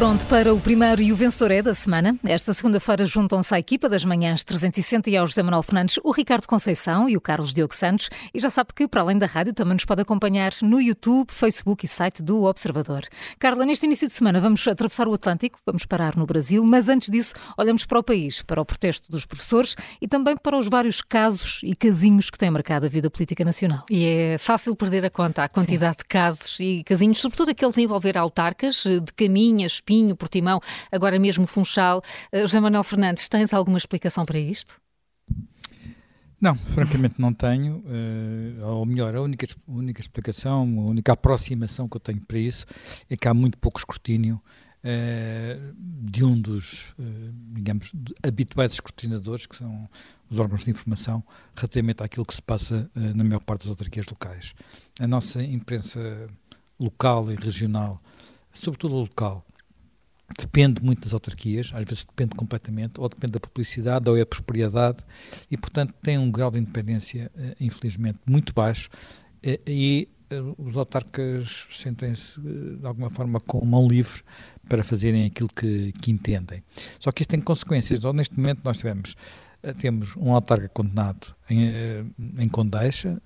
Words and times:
pronto 0.00 0.26
para 0.28 0.54
o 0.54 0.58
primeiro 0.58 1.02
e 1.02 1.12
o 1.12 1.14
vencedor 1.14 1.50
é 1.50 1.60
da 1.60 1.74
semana. 1.74 2.18
Esta 2.24 2.54
segunda-feira 2.54 3.04
juntam-se 3.04 3.54
à 3.54 3.58
equipa 3.58 3.86
das 3.86 4.02
manhãs 4.02 4.42
360 4.42 5.10
e 5.10 5.16
ao 5.18 5.26
José 5.26 5.42
Manuel 5.42 5.62
Fernandes, 5.62 5.98
o 6.02 6.10
Ricardo 6.10 6.46
Conceição 6.46 7.06
e 7.06 7.18
o 7.18 7.20
Carlos 7.20 7.52
Diogo 7.52 7.76
Santos. 7.76 8.08
E 8.32 8.40
já 8.40 8.48
sabe 8.48 8.70
que, 8.74 8.88
para 8.88 9.02
além 9.02 9.18
da 9.18 9.26
rádio, 9.26 9.52
também 9.52 9.74
nos 9.74 9.84
pode 9.84 10.00
acompanhar 10.00 10.54
no 10.62 10.80
YouTube, 10.80 11.30
Facebook 11.30 11.84
e 11.84 11.88
site 11.88 12.22
do 12.22 12.44
Observador. 12.44 13.02
Carla, 13.38 13.66
neste 13.66 13.84
início 13.84 14.08
de 14.08 14.14
semana 14.14 14.40
vamos 14.40 14.66
atravessar 14.66 15.06
o 15.06 15.12
Atlântico, 15.12 15.58
vamos 15.66 15.84
parar 15.84 16.16
no 16.16 16.24
Brasil, 16.24 16.64
mas 16.64 16.88
antes 16.88 17.10
disso 17.10 17.34
olhamos 17.58 17.84
para 17.84 17.98
o 17.98 18.02
país, 18.02 18.40
para 18.40 18.58
o 18.58 18.64
protesto 18.64 19.12
dos 19.12 19.26
professores 19.26 19.76
e 20.00 20.08
também 20.08 20.34
para 20.34 20.56
os 20.56 20.66
vários 20.66 21.02
casos 21.02 21.60
e 21.62 21.76
casinhos 21.76 22.30
que 22.30 22.38
têm 22.38 22.50
marcado 22.50 22.86
a 22.86 22.88
vida 22.88 23.10
política 23.10 23.44
nacional. 23.44 23.84
E 23.90 24.06
é 24.06 24.38
fácil 24.38 24.74
perder 24.74 25.04
a 25.04 25.10
conta, 25.10 25.44
a 25.44 25.48
quantidade 25.50 25.96
Sim. 25.96 25.98
de 25.98 26.04
casos 26.06 26.58
e 26.58 26.82
casinhos, 26.84 27.18
sobretudo 27.18 27.50
aqueles 27.50 27.76
a 27.76 27.82
envolver 27.82 28.16
autarcas, 28.16 28.84
de 28.84 29.12
caminhas, 29.14 29.82
Espinho, 29.90 30.14
Portimão, 30.14 30.60
agora 30.92 31.18
mesmo 31.18 31.46
Funchal. 31.46 32.00
Uh, 32.32 32.42
José 32.42 32.60
Manuel 32.60 32.84
Fernandes, 32.84 33.28
tens 33.28 33.52
alguma 33.52 33.76
explicação 33.76 34.24
para 34.24 34.38
isto? 34.38 34.80
Não, 36.40 36.54
francamente 36.54 37.16
não 37.18 37.34
tenho. 37.34 37.78
Uh, 37.78 38.66
ou 38.66 38.86
melhor, 38.86 39.16
a 39.16 39.20
única, 39.20 39.46
única 39.66 40.00
explicação, 40.00 40.62
a 40.62 40.90
única 40.90 41.12
aproximação 41.12 41.88
que 41.88 41.96
eu 41.96 42.00
tenho 42.00 42.20
para 42.20 42.38
isso 42.38 42.66
é 43.10 43.16
que 43.16 43.26
há 43.26 43.34
muito 43.34 43.58
pouco 43.58 43.80
escrutínio 43.80 44.40
uh, 44.84 45.74
de 45.76 46.24
um 46.24 46.40
dos, 46.40 46.94
digamos, 47.52 47.92
habituais 48.22 48.72
escrutinadores, 48.72 49.44
que 49.44 49.56
são 49.56 49.88
os 50.30 50.38
órgãos 50.38 50.64
de 50.64 50.70
informação, 50.70 51.22
relativamente 51.56 52.00
àquilo 52.04 52.24
que 52.24 52.34
se 52.36 52.42
passa 52.42 52.88
na 52.94 53.24
maior 53.24 53.40
parte 53.40 53.62
das 53.62 53.70
autarquias 53.70 54.06
locais. 54.06 54.54
A 55.00 55.06
nossa 55.08 55.42
imprensa 55.42 56.28
local 56.78 57.30
e 57.32 57.34
regional, 57.34 58.00
sobretudo 58.52 58.94
local, 58.94 59.44
depende 60.38 60.82
muito 60.82 61.02
das 61.02 61.12
autarquias, 61.12 61.70
às 61.74 61.84
vezes 61.84 62.04
depende 62.04 62.34
completamente, 62.34 63.00
ou 63.00 63.08
depende 63.08 63.32
da 63.32 63.40
publicidade, 63.40 64.08
ou 64.08 64.16
é 64.16 64.20
a 64.20 64.26
propriedade, 64.26 64.98
e 65.50 65.56
portanto 65.56 65.94
tem 66.02 66.18
um 66.18 66.30
grau 66.30 66.50
de 66.50 66.58
independência, 66.58 67.30
eh, 67.36 67.56
infelizmente, 67.60 68.18
muito 68.26 68.52
baixo, 68.52 68.88
eh, 69.42 69.60
e 69.66 70.08
eh, 70.30 70.40
os 70.58 70.76
autarcas 70.76 71.66
sentem-se 71.72 72.40
de 72.40 72.86
alguma 72.86 73.10
forma 73.10 73.40
com 73.40 73.64
mão 73.64 73.88
livre 73.88 74.22
para 74.68 74.84
fazerem 74.84 75.26
aquilo 75.26 75.48
que, 75.48 75.92
que 76.00 76.10
entendem. 76.10 76.62
Só 76.98 77.10
que 77.10 77.22
isto 77.22 77.30
tem 77.30 77.40
consequências. 77.40 78.02
Neste 78.14 78.38
momento 78.38 78.60
nós 78.64 78.78
tivemos 78.78 79.16
temos 79.78 80.16
um 80.16 80.32
autarca 80.32 80.70
condenado 80.70 81.34
em, 81.50 81.68
em 82.38 82.48
Condeixa, 82.48 83.20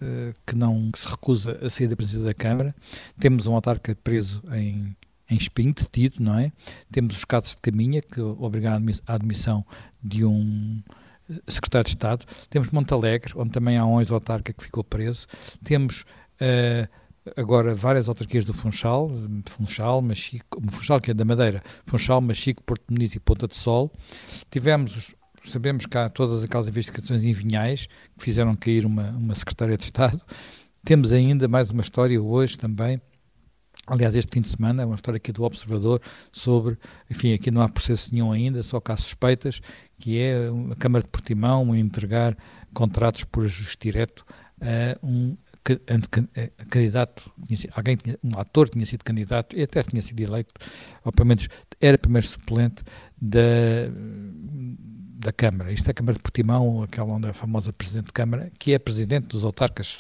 que 0.45 0.57
não 0.57 0.91
se 0.97 1.07
recusa 1.07 1.61
a 1.63 1.71
sair 1.71 1.87
da 1.87 1.95
presidência 1.95 2.27
da 2.27 2.35
Câmara. 2.35 2.75
Temos 3.21 3.47
um 3.47 3.55
autarca 3.55 3.95
preso 3.95 4.43
em 4.53 4.97
em 5.31 5.37
espinho, 5.37 5.75
detido, 5.75 6.23
não 6.23 6.39
é? 6.39 6.53
Temos 6.91 7.17
os 7.17 7.25
casos 7.25 7.51
de 7.51 7.63
Caminha, 7.63 8.03
que 8.03 8.21
obrigaram 8.21 8.85
à 9.07 9.15
admissão 9.15 9.65
de 10.03 10.25
um 10.25 10.83
eh, 11.31 11.35
secretário 11.49 11.85
de 11.85 11.91
Estado. 11.91 12.25
Temos 12.51 12.71
Montalegre, 12.71 13.33
onde 13.37 13.51
também 13.51 13.77
há 13.77 13.87
um 13.87 14.01
ex-autarca 14.01 14.53
que 14.53 14.63
ficou 14.63 14.85
preso. 14.85 15.27
Temos 15.63 16.05
uh, 16.41 16.89
agora 17.37 17.75
várias 17.75 18.09
autarquias 18.09 18.45
do 18.45 18.53
Funchal, 18.53 19.11
Funchal, 19.47 20.03
Machico, 20.03 20.61
Funchal 20.71 21.01
que 21.01 21.11
é 21.11 21.15
da 21.15 21.25
Madeira, 21.25 21.63
Funchal, 21.87 22.21
Machico, 22.21 22.63
Porto 22.63 22.85
Muniz 22.91 23.15
e 23.15 23.21
Ponta 23.21 23.49
de 23.49 23.57
Sol. 23.57 23.91
Tivemos 24.51 25.15
sabemos 25.47 25.85
que 25.85 25.99
há 25.99 26.09
todas 26.09 26.43
aquelas 26.43 26.69
investigações 26.69 27.23
em 27.23 27.33
Vinhais 27.33 27.87
que 28.17 28.25
fizeram 28.25 28.55
cair 28.55 28.87
uma, 28.87 29.11
uma 29.11 29.35
secretária 29.35 29.77
de 29.77 29.85
Estado. 29.85 30.21
Temos 30.83 31.13
ainda 31.13 31.47
mais 31.49 31.71
uma 31.71 31.83
história 31.83 32.21
hoje 32.21 32.57
também 32.57 33.01
Aliás, 33.87 34.17
este 34.17 34.33
fim 34.33 34.41
de 34.41 34.49
semana, 34.49 34.83
é 34.83 34.87
uma 34.87 34.95
história 34.95 35.19
aqui 35.19 35.31
do 35.31 35.43
Observador 35.43 36.01
sobre, 36.33 36.79
enfim, 37.11 37.35
aqui 37.35 37.51
não 37.51 37.61
há 37.61 37.69
processo 37.69 38.13
nenhum 38.13 38.33
ainda, 38.33 38.63
só 38.63 38.81
que 38.81 38.91
há 38.91 38.97
suspeitas, 38.97 39.61
que 39.99 40.19
é 40.19 40.49
a 40.71 40.77
Câmara 40.77 41.05
de 41.05 41.11
Portimão 41.11 41.77
entregar 41.77 42.37
contratos 42.73 43.25
por 43.25 43.45
ajuste 43.45 43.89
direto 43.89 44.25
a 44.61 45.07
um 45.07 45.37
candidato, 46.69 47.31
alguém, 47.75 47.99
um 48.23 48.39
ator 48.39 48.69
tinha 48.69 48.85
sido 48.85 49.03
candidato 49.03 49.57
e 49.57 49.63
até 49.63 49.83
tinha 49.83 50.03
sido 50.03 50.21
eleito, 50.21 50.53
ou 51.05 51.13
pelo 51.13 51.27
menos 51.27 51.49
era 51.81 51.97
primeiro 51.97 52.27
suplente 52.27 52.83
da 53.21 53.41
da 55.25 55.33
Câmara. 55.33 55.73
Isto 55.73 55.89
é 55.89 55.91
a 55.91 55.95
Câmara 55.95 56.17
de 56.17 56.23
Portimão, 56.23 56.83
aquela 56.83 57.13
onde 57.13 57.27
é 57.27 57.31
a 57.31 57.35
famosa 57.35 57.73
Presidente 57.73 58.07
de 58.07 58.13
Câmara, 58.13 58.53
que 58.59 58.73
é 58.73 58.79
Presidente 58.79 59.27
dos 59.29 59.45
autarcas 59.45 59.99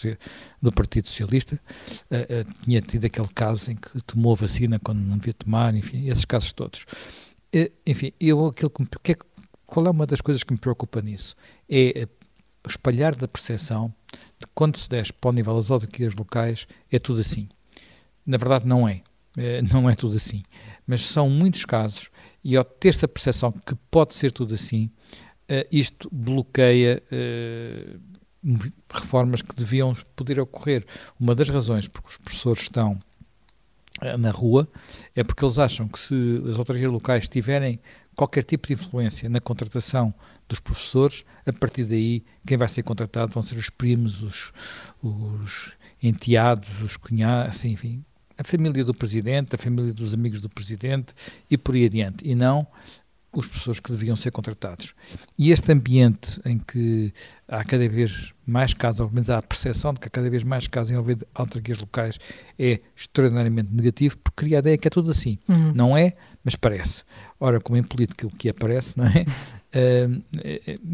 do 0.61 0.71
Partido 0.71 1.09
Socialista, 1.09 1.57
uh, 1.57 2.17
uh, 2.17 2.65
tinha 2.65 2.81
tido 2.81 3.07
aquele 3.07 3.29
caso 3.29 3.71
em 3.71 3.77
que 3.77 4.01
tomou 4.03 4.37
vacina 4.37 4.79
quando 4.79 4.99
não 4.99 5.17
devia 5.17 5.35
tomar, 5.35 5.75
enfim, 5.75 6.09
esses 6.09 6.25
casos 6.25 6.53
todos. 6.53 6.85
Uh, 7.55 7.73
enfim, 7.87 8.12
eu, 8.21 8.47
aquilo 8.47 8.71
que, 8.71 8.83
me, 8.83 8.89
que 9.03 9.12
é, 9.12 9.17
qual 9.67 9.87
é 9.87 9.91
uma 9.91 10.07
das 10.07 10.21
coisas 10.21 10.45
que 10.45 10.53
me 10.53 10.59
preocupa 10.59 11.01
nisso? 11.01 11.35
É 11.69 12.06
espalhar 12.69 13.17
da 13.17 13.27
percepção 13.27 13.93
de 14.39 14.47
quando 14.55 14.77
se 14.77 14.89
desce 14.89 15.12
para 15.12 15.31
o 15.31 15.33
nível 15.33 15.55
das 15.56 15.71
autarquias 15.71 16.15
locais 16.15 16.67
é 16.91 16.99
tudo 16.99 17.21
assim. 17.21 17.49
Na 18.27 18.37
verdade, 18.37 18.67
não 18.67 18.89
é. 18.89 19.03
Não 19.73 19.91
é 19.91 19.95
tudo 19.95 20.17
assim. 20.17 20.43
Mas 20.87 21.01
são 21.03 21.29
muitos 21.29 21.65
casos 21.65 22.09
e 22.44 22.56
ao 22.56 22.65
ter-se 22.65 23.05
a 23.05 23.09
percepção 23.09 23.50
que 23.50 23.75
pode 23.91 24.15
ser 24.15 24.31
tudo 24.31 24.55
assim, 24.55 24.91
uh, 25.50 25.66
isto 25.72 26.09
bloqueia 26.12 27.03
uh, 27.10 27.99
reformas 28.91 29.41
que 29.41 29.56
deviam 29.56 29.94
poder 30.15 30.38
ocorrer. 30.38 30.84
Uma 31.19 31.34
das 31.34 31.49
razões 31.49 31.88
porque 31.88 32.10
os 32.10 32.19
professores 32.19 32.62
estão 32.65 32.99
uh, 34.03 34.19
na 34.19 34.31
rua 34.31 34.69
é 35.16 35.25
porque 35.25 35.44
eles 35.44 35.59
acham 35.59 35.88
que 35.88 35.99
se 35.99 36.43
as 36.50 36.59
autarquias 36.59 36.93
locais 36.93 37.28
tiverem 37.28 37.81
qualquer 38.15 38.44
tipo 38.44 38.69
de 38.69 38.75
influência 38.75 39.28
na 39.28 39.41
contratação 39.41 40.15
dos 40.47 40.61
professores, 40.61 41.25
a 41.47 41.53
partir 41.53 41.84
daí 41.84 42.22
quem 42.47 42.59
vai 42.59 42.69
ser 42.69 42.82
contratado 42.82 43.32
vão 43.32 43.43
ser 43.43 43.56
os 43.56 43.71
primos, 43.71 44.22
os, 44.22 44.53
os 45.03 45.72
enteados, 46.03 46.69
os 46.82 46.97
cunhados, 46.99 47.56
assim, 47.56 47.71
enfim, 47.71 48.05
a 48.37 48.45
família 48.45 48.84
do 48.84 48.95
presidente, 48.95 49.55
a 49.55 49.59
família 49.59 49.93
dos 49.93 50.15
amigos 50.15 50.41
do 50.41 50.49
presidente 50.49 51.15
e 51.50 51.56
por 51.56 51.75
aí 51.75 51.87
adiante, 51.87 52.27
e 52.27 52.34
não 52.34 52.67
os 53.39 53.47
professores 53.47 53.81
que 53.81 53.91
deviam 53.91 54.17
ser 54.17 54.31
contratados. 54.31 54.95
E 55.39 55.50
este 55.50 55.72
ambiente 55.72 56.41
em 56.44 56.59
que 56.59 57.12
há 57.49 57.65
cada 57.65 57.89
vez 57.89 58.33
mais 58.47 58.73
casos, 58.73 59.00
ou 59.00 59.06
pelo 59.06 59.17
menos 59.17 59.31
há 59.31 59.39
a 59.39 59.43
percepção 59.43 59.93
de 59.93 60.00
que 60.00 60.06
há 60.06 60.11
cada 60.11 60.31
vez 60.31 60.43
mais 60.44 60.69
casos 60.69 60.93
envolvendo 60.93 61.27
autarquias 61.34 61.81
locais, 61.81 62.19
é 62.59 62.81
extraordinariamente 62.97 63.71
negativo, 63.73 64.17
porque 64.19 64.44
cria 64.44 64.59
a 64.59 64.61
ideia 64.61 64.78
que 64.78 64.89
é 64.89 64.91
tudo 64.91 65.11
assim. 65.11 65.39
Uhum. 65.49 65.73
Não 65.75 65.97
é, 65.97 66.15
mas 66.44 66.55
parece. 66.55 67.05
Ora, 67.41 67.61
como 67.61 67.77
em 67.77 67.83
política 67.83 68.27
o 68.27 68.31
que 68.31 68.49
aparece, 68.49 68.97
não 68.97 69.06
é? 69.06 69.27
Uh, 69.75 70.23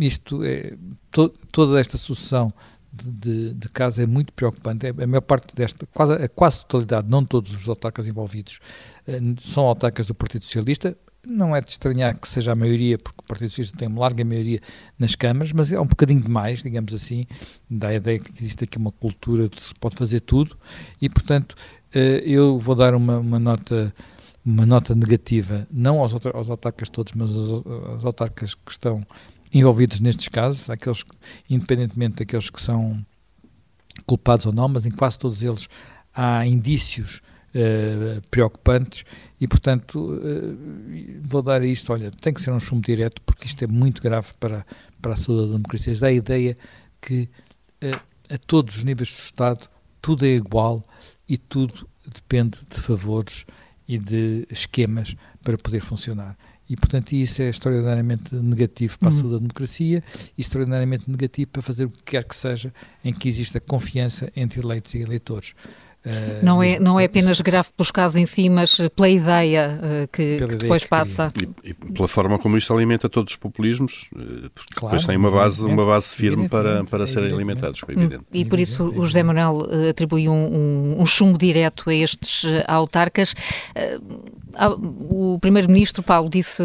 isto 0.03 0.43
é, 0.43 0.73
to, 1.11 1.29
toda 1.53 1.79
esta 1.79 1.99
sucessão 1.99 2.51
de, 2.93 3.55
de 3.55 3.69
casos 3.69 3.99
é 3.99 4.07
muito 4.07 4.33
preocupante. 4.33 4.87
É, 4.87 4.91
a 4.91 5.07
maior 5.07 5.21
parte 5.21 5.55
desta, 5.55 5.87
quase, 5.87 6.13
a 6.13 6.29
quase 6.29 6.61
totalidade, 6.61 7.09
não 7.09 7.25
todos 7.25 7.53
os 7.53 7.69
autarcas 7.69 8.09
envolvidos, 8.09 8.59
eh, 9.07 9.21
são 9.41 9.65
autarcas 9.65 10.07
do 10.07 10.15
Partido 10.15 10.45
Socialista. 10.45 10.97
Não 11.27 11.55
é 11.55 11.61
de 11.61 11.71
estranhar 11.71 12.19
que 12.19 12.27
seja 12.27 12.53
a 12.53 12.55
maioria, 12.55 12.97
porque 12.97 13.21
o 13.21 13.25
Partido 13.25 13.51
Socialista 13.51 13.77
tem 13.77 13.89
uma 13.89 14.01
larga 14.01 14.25
maioria 14.25 14.61
nas 14.99 15.15
câmaras, 15.15 15.53
mas 15.53 15.71
é 15.71 15.79
um 15.79 15.87
bocadinho 15.87 16.21
demais, 16.21 16.63
digamos 16.63 16.95
assim, 16.95 17.27
dá 17.69 17.89
a 17.89 17.95
ideia 17.95 18.19
que 18.19 18.31
existe 18.31 18.65
aqui 18.65 18.79
uma 18.79 18.91
cultura 18.91 19.49
de 19.49 19.61
se 19.61 19.75
pode 19.75 19.97
fazer 19.97 20.21
tudo 20.21 20.57
e, 21.01 21.11
portanto, 21.11 21.55
eh, 21.95 22.23
eu 22.25 22.59
vou 22.59 22.75
dar 22.75 22.95
uma, 22.95 23.19
uma 23.19 23.39
nota 23.39 23.95
uma 24.43 24.65
nota 24.65 24.95
negativa, 24.95 25.67
não 25.71 26.01
aos, 26.01 26.15
aos 26.15 26.49
autarcas 26.49 26.89
todos, 26.89 27.13
mas 27.13 27.37
aos, 27.37 27.67
aos 27.67 28.05
autarcas 28.07 28.55
que 28.55 28.73
estão 28.73 29.07
envolvidos 29.53 30.01
nestes 30.01 30.29
casos, 30.29 30.69
aqueles, 30.71 31.05
independentemente 31.49 32.17
daqueles 32.17 32.51
que 32.51 32.61
são 32.61 33.05
culpados 34.07 34.47
ou 34.47 34.53
não, 34.53 34.69
mas 34.69 34.87
em 34.87 34.91
quase 34.91 35.19
todos 35.19 35.43
eles 35.43 35.69
há 36.15 36.47
indícios 36.47 37.21
uh, 37.55 38.21
preocupantes 38.31 39.05
e, 39.41 39.47
portanto, 39.47 40.15
uh, 40.15 40.59
vou 41.23 41.43
dar 41.43 41.65
isto, 41.65 41.93
olha, 41.93 42.11
tem 42.11 42.33
que 42.33 42.43
ser 42.43 42.51
um 42.51 42.61
chumbo 42.61 42.87
direto 42.87 43.21
porque 43.23 43.47
isto 43.47 43.63
é 43.63 43.67
muito 43.67 44.03
grave 44.03 44.29
para, 44.39 44.65
para 45.01 45.15
a 45.15 45.17
saúde 45.17 45.47
da 45.47 45.53
democracia. 45.53 45.95
Dá 45.97 46.07
a 46.09 46.13
ideia 46.13 46.57
que 47.01 47.29
uh, 47.83 48.01
a 48.29 48.39
todos 48.39 48.77
os 48.77 48.85
níveis 48.85 49.13
do 49.13 49.23
Estado 49.23 49.69
tudo 50.01 50.25
é 50.25 50.31
igual 50.31 50.83
e 51.29 51.37
tudo 51.37 51.89
depende 52.07 52.61
de 52.69 52.81
favores 52.81 53.45
e 53.87 53.99
de 53.99 54.47
esquemas 54.51 55.15
para 55.43 55.59
poder 55.59 55.81
funcionar. 55.81 56.37
E, 56.71 56.77
portanto, 56.77 57.13
isso 57.13 57.43
é 57.43 57.49
extraordinariamente 57.49 58.33
negativo 58.33 58.97
para 58.97 59.09
a 59.09 59.13
uhum. 59.13 59.19
saúde 59.19 59.33
da 59.33 59.39
democracia 59.39 60.05
e 60.39 60.41
extraordinariamente 60.41 61.11
negativo 61.11 61.51
para 61.51 61.61
fazer 61.61 61.87
o 61.87 61.91
que 61.91 62.01
quer 62.05 62.23
que 62.23 62.37
seja 62.37 62.73
em 63.05 63.13
que 63.13 63.29
exista 63.29 63.59
confiança 63.59 64.31
entre 64.37 64.61
eleitos 64.61 64.95
e 64.95 64.99
eleitores. 64.99 65.53
Uh, 66.05 66.43
não 66.43 66.63
é, 66.63 66.79
não 66.79 66.99
é 66.99 67.05
apenas 67.05 67.39
grave 67.43 67.69
pelos 67.77 67.91
casos 67.91 68.17
em 68.17 68.25
si, 68.25 68.49
mas 68.49 68.81
pela 68.97 69.09
ideia 69.09 69.79
uh, 69.79 70.09
que, 70.09 70.39
que, 70.39 70.57
depois 70.57 70.83
que 70.83 70.89
passa. 70.89 71.31
E, 71.63 71.71
e, 71.71 71.75
pela 71.75 72.09
forma 72.09 72.39
como 72.39 72.57
isto 72.57 72.73
alimenta 72.73 73.07
todos 73.07 73.35
os 73.35 73.37
populismos, 73.37 74.09
uh, 74.15 74.49
porque 74.55 74.75
claro, 74.75 74.97
depois 74.97 75.05
tem 75.05 75.17
uma 75.19 75.31
base, 75.31 75.67
uma 75.67 75.85
base 75.85 76.17
firme 76.17 76.49
para, 76.49 76.85
para 76.85 77.07
serem 77.07 77.33
alimentados, 77.33 77.83
é 77.87 77.93
evidente. 77.93 78.25
E 78.33 78.47
por 78.47 78.59
isso 78.59 78.85
o 78.85 79.05
José 79.05 79.23
Manuel 79.23 79.67
atribui 79.91 80.27
um, 80.27 80.33
um, 80.33 81.03
um, 81.03 81.07
chumbo 81.07 81.37
direto 81.37 81.91
a 81.91 81.95
estes 81.95 82.45
autarcas. 82.67 83.35
o 85.11 85.39
Primeiro-Ministro, 85.39 86.03
Paulo, 86.03 86.31
disse 86.31 86.63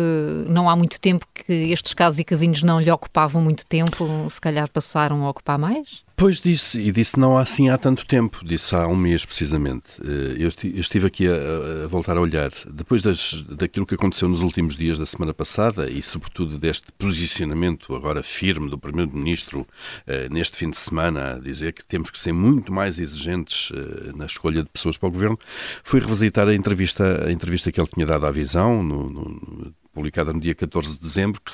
não 0.48 0.70
há 0.70 0.76
muito 0.78 0.98
tempo 0.98 1.26
que 1.34 1.52
estes 1.52 1.94
casos 1.94 2.20
e 2.20 2.24
casinhos 2.24 2.64
não 2.64 2.80
lhe 2.80 2.90
ocupavam 2.90 3.42
muito 3.42 3.66
tempo, 3.66 4.08
se 4.30 4.40
calhar 4.40 4.70
passaram 4.70 5.26
a 5.26 5.30
ocupar 5.30 5.58
mais? 5.58 6.05
Pois 6.18 6.40
disse, 6.40 6.80
e 6.80 6.94
disse 6.94 7.20
não 7.20 7.38
assim 7.38 7.68
há 7.70 7.78
tanto 7.78 8.06
tempo, 8.06 8.40
disse 8.46 8.74
há 8.74 8.88
um 8.88 8.96
mês 8.96 9.26
precisamente. 9.26 10.00
Eh, 10.02 10.38
eu 10.40 10.80
estive 10.80 11.08
aqui 11.08 11.28
a, 11.28 11.84
a 11.84 11.88
voltar 11.88 12.16
a 12.16 12.22
olhar, 12.22 12.52
depois 12.72 13.02
das, 13.02 13.42
daquilo 13.42 13.86
que 13.86 13.96
aconteceu 13.96 14.30
nos 14.30 14.42
últimos 14.42 14.78
dias 14.78 14.98
da 14.98 15.06
semana 15.06 15.34
passada 15.34 15.90
e 15.90 16.02
sobretudo 16.02 16.58
deste 16.58 16.90
posicionamento 16.94 17.94
agora 17.94 18.24
firme 18.24 18.70
do 18.70 18.80
Primeiro-Ministro 18.80 19.68
eh, 20.08 20.30
neste 20.30 20.56
fim 20.58 20.70
de 20.70 20.78
semana, 20.78 21.34
a 21.34 21.40
dizer 21.40 21.74
que 21.74 21.84
temos 21.84 22.10
que 22.10 22.18
ser 22.18 22.32
muito 22.32 22.72
mais 22.72 22.98
exigentes 22.98 23.74
eh, 23.74 24.14
na 24.16 24.26
escolha 24.26 24.64
de 24.64 24.70
pessoas 24.70 24.98
para 24.98 25.10
o 25.10 25.12
Governo, 25.12 25.38
fui 25.84 26.00
revisitar 26.00 26.48
a 26.48 26.56
entrevista, 26.56 27.26
a 27.28 27.32
entrevista 27.32 27.74
que 27.74 27.80
ele 27.80 27.90
tinha 27.94 28.06
dado 28.06 28.26
à 28.26 28.32
Visão, 28.32 28.82
no, 28.82 29.10
no 29.10 29.74
publicada 29.96 30.34
no 30.34 30.40
dia 30.40 30.54
14 30.54 30.96
de 30.96 31.00
dezembro, 31.00 31.42
que 31.42 31.54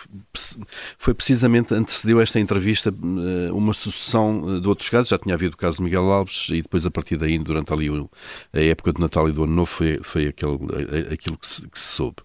foi 0.98 1.14
precisamente, 1.14 1.74
antecedeu 1.74 2.20
esta 2.20 2.40
entrevista 2.40 2.90
eh, 2.90 3.52
uma 3.52 3.72
sucessão 3.72 4.58
eh, 4.58 4.60
de 4.60 4.68
outros 4.68 4.90
casos, 4.90 5.10
já 5.10 5.18
tinha 5.18 5.36
havido 5.36 5.54
o 5.54 5.58
caso 5.58 5.78
de 5.78 5.84
Miguel 5.84 6.12
Alves 6.12 6.50
e 6.50 6.64
depois 6.64 6.86
a 6.86 6.92
partir 6.92 7.18
daí, 7.18 7.38
durante 7.38 7.72
ali 7.72 7.88
a 8.52 8.60
época 8.60 8.92
de 8.92 9.00
Natal 9.00 9.30
e 9.30 9.32
do 9.32 9.44
Ano 9.44 9.54
Novo, 9.54 9.70
foi, 9.70 10.00
foi 10.02 10.28
aquele, 10.28 10.58
aquilo 11.14 11.38
que 11.38 11.48
se, 11.48 11.70
que 11.70 11.80
se 11.80 11.96
soube. 11.96 12.18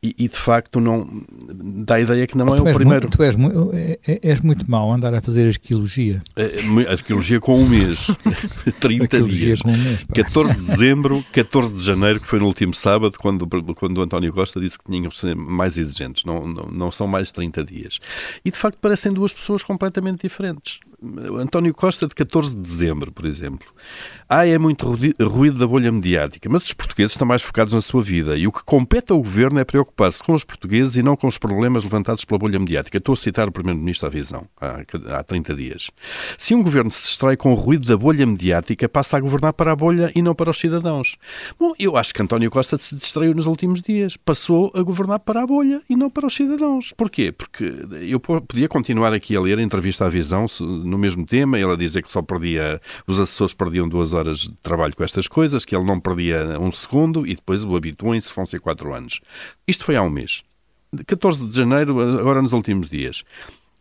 E, 0.00 0.14
e, 0.16 0.28
de 0.28 0.38
facto 0.38 0.78
não 0.78 1.08
dá 1.52 1.96
a 1.96 2.00
ideia 2.00 2.24
que 2.24 2.36
não 2.36 2.46
é 2.46 2.60
o 2.60 2.72
primeiro. 2.72 3.08
Muito, 3.08 3.16
tu 3.16 3.22
és, 3.24 3.34
é, 3.74 3.98
é, 4.06 4.20
és 4.22 4.40
muito 4.40 4.70
mau 4.70 4.92
andar 4.92 5.12
a 5.12 5.20
fazer 5.20 5.48
arqueologia. 5.48 6.22
A, 6.36 6.92
arqueologia 6.92 7.40
com 7.40 7.58
um 7.58 7.68
mês, 7.68 8.06
30 8.78 9.04
arqueologia 9.04 9.46
dias. 9.46 9.60
Com 9.60 9.72
um 9.72 9.76
mês, 9.76 10.04
14 10.04 10.54
de 10.54 10.66
dezembro, 10.66 11.24
14 11.32 11.74
de 11.74 11.82
janeiro, 11.82 12.20
que 12.20 12.28
foi 12.28 12.38
no 12.38 12.46
último 12.46 12.74
sábado, 12.74 13.18
quando, 13.18 13.44
quando 13.74 13.98
o 13.98 14.02
António 14.02 14.32
Costa 14.32 14.60
disse 14.60 14.78
que 14.78 14.84
tinham 14.88 15.10
que 15.10 15.18
ser 15.18 15.34
mais 15.34 15.76
exigentes. 15.76 16.24
Não, 16.24 16.46
não, 16.46 16.68
não 16.70 16.90
são 16.92 17.08
mais 17.08 17.32
30 17.32 17.64
dias. 17.64 17.98
E 18.44 18.52
de 18.52 18.56
facto 18.56 18.78
parecem 18.78 19.12
duas 19.12 19.32
pessoas 19.32 19.64
completamente 19.64 20.22
diferentes. 20.22 20.78
António 21.38 21.72
Costa 21.72 22.08
de 22.08 22.14
14 22.14 22.56
de 22.56 22.60
dezembro, 22.60 23.12
por 23.12 23.24
exemplo. 23.24 23.68
Ah, 24.28 24.46
é 24.46 24.58
muito 24.58 24.84
ruído 25.20 25.58
da 25.58 25.66
bolha 25.66 25.92
mediática, 25.92 26.48
mas 26.50 26.64
os 26.64 26.74
portugueses 26.74 27.12
estão 27.12 27.26
mais 27.26 27.40
focados 27.40 27.72
na 27.72 27.80
sua 27.80 28.02
vida 28.02 28.36
e 28.36 28.46
o 28.46 28.52
que 28.52 28.64
compete 28.64 29.12
ao 29.12 29.18
governo 29.18 29.60
é 29.60 29.64
preocupar-se 29.64 30.22
com 30.22 30.34
os 30.34 30.44
portugueses 30.44 30.96
e 30.96 31.02
não 31.02 31.16
com 31.16 31.26
os 31.26 31.38
problemas 31.38 31.84
levantados 31.84 32.24
pela 32.24 32.38
bolha 32.38 32.58
mediática. 32.58 32.98
Estou 32.98 33.12
a 33.12 33.16
citar 33.16 33.48
o 33.48 33.52
Primeiro-Ministro 33.52 34.08
à 34.08 34.10
visão, 34.10 34.46
há, 34.60 34.82
há 35.18 35.22
30 35.22 35.54
dias. 35.54 35.90
Se 36.36 36.54
um 36.54 36.62
governo 36.62 36.90
se 36.90 37.04
distrai 37.04 37.36
com 37.36 37.52
o 37.52 37.54
ruído 37.54 37.86
da 37.86 37.96
bolha 37.96 38.26
mediática, 38.26 38.88
passa 38.88 39.16
a 39.16 39.20
governar 39.20 39.52
para 39.52 39.72
a 39.72 39.76
bolha 39.76 40.10
e 40.14 40.20
não 40.20 40.34
para 40.34 40.50
os 40.50 40.58
cidadãos. 40.58 41.16
Bom, 41.58 41.72
eu 41.78 41.96
acho 41.96 42.12
que 42.12 42.20
António 42.20 42.50
Costa 42.50 42.76
se 42.76 42.96
distraiu 42.96 43.34
nos 43.34 43.46
últimos 43.46 43.80
dias. 43.80 44.16
Passou 44.16 44.72
a 44.74 44.82
governar 44.82 45.20
para 45.20 45.42
a 45.42 45.46
bolha 45.46 45.80
e 45.88 45.94
não 45.94 46.10
para 46.10 46.26
os 46.26 46.34
cidadãos. 46.34 46.92
Porquê? 46.96 47.30
Porque 47.30 47.72
eu 48.02 48.18
podia 48.18 48.68
continuar 48.68 49.14
aqui 49.14 49.36
a 49.36 49.40
ler 49.40 49.58
a 49.58 49.62
entrevista 49.62 50.04
à 50.04 50.08
visão 50.08 50.46
no 50.88 50.98
mesmo 50.98 51.24
tema, 51.26 51.58
ele 51.58 51.72
a 51.72 51.76
dizer 51.76 52.02
que 52.02 52.10
só 52.10 52.22
perdia, 52.22 52.80
os 53.06 53.20
assessores 53.20 53.54
perdiam 53.54 53.88
duas 53.88 54.12
horas 54.12 54.40
de 54.40 54.56
trabalho 54.62 54.96
com 54.96 55.04
estas 55.04 55.28
coisas, 55.28 55.64
que 55.64 55.76
ele 55.76 55.84
não 55.84 56.00
perdia 56.00 56.58
um 56.58 56.70
segundo 56.70 57.26
e 57.26 57.34
depois 57.34 57.64
o 57.64 57.76
habituem-se, 57.76 58.34
vão 58.34 58.46
ser 58.46 58.60
quatro 58.60 58.94
anos. 58.94 59.20
Isto 59.66 59.84
foi 59.84 59.96
há 59.96 60.02
um 60.02 60.10
mês. 60.10 60.42
14 61.06 61.46
de 61.46 61.54
janeiro, 61.54 62.00
agora 62.18 62.40
nos 62.40 62.52
últimos 62.52 62.88
dias. 62.88 63.22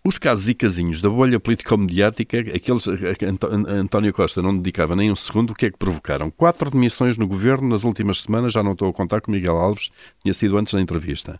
Os 0.07 0.17
casos 0.17 0.47
e 0.47 0.53
casinhos 0.53 1.01
da 1.01 1.09
bolha 1.09 1.37
político-mediática, 1.37 2.39
aqueles 2.39 2.87
a 2.87 3.13
que 3.13 3.25
António 3.25 4.13
Costa 4.13 4.41
não 4.41 4.55
dedicava 4.55 4.95
nem 4.95 5.11
um 5.11 5.17
segundo, 5.17 5.51
o 5.51 5.53
que 5.53 5.65
é 5.65 5.69
que 5.69 5.77
provocaram? 5.77 6.31
Quatro 6.31 6.71
demissões 6.71 7.17
no 7.17 7.27
governo 7.27 7.67
nas 7.67 7.83
últimas 7.83 8.21
semanas, 8.21 8.53
já 8.53 8.63
não 8.63 8.71
estou 8.71 8.87
a 8.87 8.93
contar 8.93 9.19
com 9.19 9.33
Miguel 9.33 9.57
Alves, 9.57 9.89
tinha 10.23 10.33
sido 10.33 10.57
antes 10.57 10.73
da 10.73 10.79
entrevista. 10.79 11.37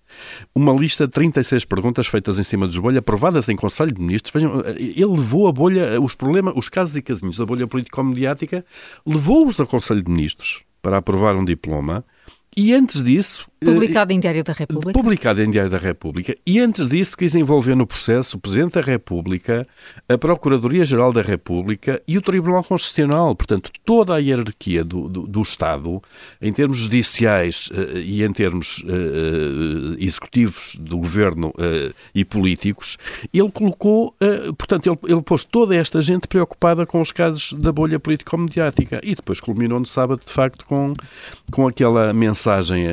Uma 0.54 0.74
lista 0.74 1.08
de 1.08 1.14
36 1.14 1.64
perguntas 1.64 2.08
feitas 2.08 2.40
em 2.40 2.44
cima 2.44 2.68
dos 2.68 2.78
bolha, 2.78 3.00
aprovadas 3.00 3.48
em 3.48 3.56
Conselho 3.56 3.94
de 3.94 4.02
Ministros. 4.02 4.34
Vejam, 4.34 4.62
ele 4.78 5.06
levou 5.06 5.48
a 5.48 5.54
bolha, 5.54 6.02
os 6.02 6.14
problemas, 6.14 6.54
os 6.58 6.68
casos 6.68 6.98
e 6.98 7.02
casinhos 7.02 7.38
da 7.38 7.46
bolha 7.46 7.68
político-mediática, 7.68 8.66
levou-os 9.06 9.62
a 9.62 9.66
Conselho 9.66 10.04
de 10.04 10.12
Ministros 10.12 10.66
para 10.82 10.98
aprovar 10.98 11.38
um 11.38 11.46
diploma 11.46 12.04
e 12.54 12.74
antes 12.74 13.02
disso. 13.02 13.47
Publicado 13.60 14.14
em 14.14 14.20
Diário 14.20 14.44
da 14.44 14.54
República. 14.54 14.94
Publicado 14.94 15.42
em 15.42 15.50
Diário 15.50 15.72
da 15.72 15.80
República. 15.80 16.36
E 16.46 16.60
antes 16.60 16.90
disso, 16.90 17.18
quis 17.18 17.34
envolver 17.34 17.76
no 17.76 17.88
processo 17.88 18.38
o 18.38 18.40
Presidente 18.40 18.74
da 18.74 18.82
República, 18.82 19.66
a 20.08 20.18
Procuradoria-Geral 20.18 21.12
da 21.12 21.24
República 21.24 22.02
e 22.08 22.18
o 22.18 22.22
Tribunal 22.22 22.64
Constitucional. 22.64 23.36
Portanto, 23.36 23.72
toda 23.84 24.14
a 24.14 24.20
hierarquia 24.20 24.84
do, 24.84 25.10
do, 25.10 25.26
do 25.26 25.42
Estado, 25.42 26.02
em 26.40 26.54
termos 26.54 26.78
judiciais 26.78 27.70
uh, 27.72 27.98
e 27.98 28.24
em 28.24 28.32
termos 28.32 28.84
uh, 28.84 29.96
executivos 29.98 30.76
do 30.80 30.98
governo 30.98 31.48
uh, 31.50 31.94
e 32.14 32.24
políticos, 32.24 32.98
ele 33.34 33.52
colocou. 33.52 34.16
portanto, 34.58 34.88
ele, 34.88 35.14
ele 35.14 35.22
pôs 35.24 35.44
toda 35.44 35.76
esta 35.76 36.00
gente 36.00 36.28
preocupada 36.28 36.86
com 36.86 37.02
os 37.02 37.12
casos 37.12 37.54
da 37.54 37.72
bolha 37.72 38.00
político-mediática. 38.00 39.02
E 39.04 39.16
depois 39.16 39.40
culminou 39.40 39.80
no 39.80 39.86
sábado, 39.86 40.22
de 40.24 40.32
facto, 40.32 40.64
com, 40.66 40.94
com 41.52 41.68
aquela 41.68 42.14
mensagem 42.14 42.86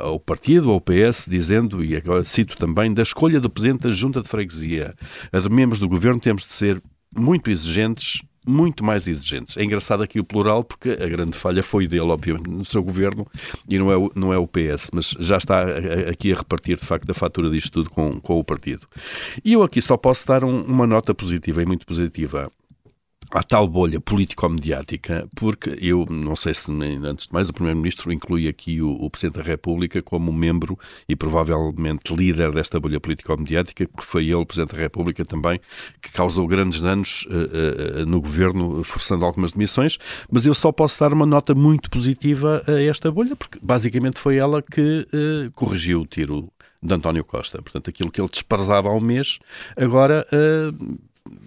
ao 0.00 0.18
partido, 0.18 0.70
ao 0.70 0.80
PS, 0.80 1.26
dizendo, 1.28 1.84
e 1.84 1.96
agora 1.96 2.24
cito 2.24 2.56
também, 2.56 2.92
da 2.92 3.02
escolha 3.02 3.40
do 3.40 3.50
Presidente 3.50 3.82
da 3.82 3.90
Junta 3.90 4.20
de 4.20 4.28
Freguesia. 4.28 4.94
A 5.32 5.40
de 5.40 5.48
membros 5.48 5.78
do 5.78 5.88
Governo 5.88 6.20
temos 6.20 6.44
de 6.44 6.52
ser 6.52 6.82
muito 7.16 7.50
exigentes 7.50 8.22
muito 8.46 8.84
mais 8.84 9.08
exigentes. 9.08 9.56
É 9.56 9.64
engraçado 9.64 10.02
aqui 10.02 10.20
o 10.20 10.24
plural, 10.24 10.62
porque 10.62 10.90
a 10.90 11.08
grande 11.08 11.36
falha 11.36 11.62
foi 11.62 11.86
dele, 11.86 12.02
obviamente, 12.02 12.48
no 12.48 12.64
seu 12.64 12.82
governo, 12.82 13.26
e 13.68 13.78
não 13.78 13.90
é 13.90 13.96
o, 13.96 14.12
não 14.14 14.32
é 14.32 14.38
o 14.38 14.46
PS, 14.46 14.90
mas 14.92 15.14
já 15.18 15.38
está 15.38 15.64
aqui 16.10 16.32
a 16.32 16.36
repartir, 16.36 16.76
de 16.76 16.84
facto, 16.84 17.08
a 17.10 17.14
fatura 17.14 17.50
disto 17.50 17.72
tudo 17.72 17.90
com, 17.90 18.20
com 18.20 18.38
o 18.38 18.44
partido. 18.44 18.86
E 19.44 19.54
eu 19.54 19.62
aqui 19.62 19.80
só 19.80 19.96
posso 19.96 20.26
dar 20.26 20.44
um, 20.44 20.62
uma 20.62 20.86
nota 20.86 21.14
positiva 21.14 21.62
e 21.62 21.66
muito 21.66 21.86
positiva 21.86 22.50
à 23.34 23.42
tal 23.42 23.66
bolha 23.66 24.00
político-mediática, 24.00 25.28
porque 25.34 25.76
eu 25.80 26.06
não 26.08 26.36
sei 26.36 26.54
se, 26.54 26.70
antes 26.70 27.26
de 27.26 27.32
mais, 27.32 27.48
o 27.48 27.52
Primeiro-Ministro 27.52 28.12
inclui 28.12 28.46
aqui 28.46 28.80
o, 28.80 28.90
o, 28.90 29.10
Presidente 29.10 29.38
da 29.38 29.42
República 29.42 30.00
como 30.00 30.32
membro 30.32 30.78
e 31.08 31.16
provavelmente 31.16 32.14
líder 32.14 32.52
desta 32.52 32.78
bolha 32.78 33.00
político-mediática, 33.00 33.88
porque 33.88 34.06
foi 34.06 34.26
ele, 34.26 34.36
o 34.36 34.46
Presidente 34.46 34.76
da 34.76 34.80
República, 34.80 35.24
também, 35.24 35.60
que 36.00 36.12
causou 36.12 36.46
grandes 36.46 36.80
danos 36.80 37.26
uh, 37.26 38.02
uh, 38.02 38.06
no 38.06 38.20
governo, 38.20 38.84
forçando 38.84 39.24
algumas 39.24 39.50
demissões. 39.50 39.98
Mas 40.30 40.46
eu 40.46 40.54
só 40.54 40.70
posso 40.70 41.00
dar 41.00 41.12
uma 41.12 41.26
nota 41.26 41.56
muito 41.56 41.90
positiva 41.90 42.62
a 42.68 42.80
esta 42.82 43.10
bolha, 43.10 43.34
porque 43.34 43.58
basicamente 43.60 44.20
foi 44.20 44.36
ela 44.36 44.62
que 44.62 45.08
uh, 45.12 45.50
corrigiu 45.54 46.02
o 46.02 46.06
tiro 46.06 46.52
de 46.80 46.94
António 46.94 47.24
Costa. 47.24 47.60
Portanto, 47.60 47.90
aquilo 47.90 48.12
que 48.12 48.20
ele 48.20 48.28
desprezava 48.28 48.88
há 48.88 48.94
um 48.94 49.00
mês, 49.00 49.40
agora 49.76 50.24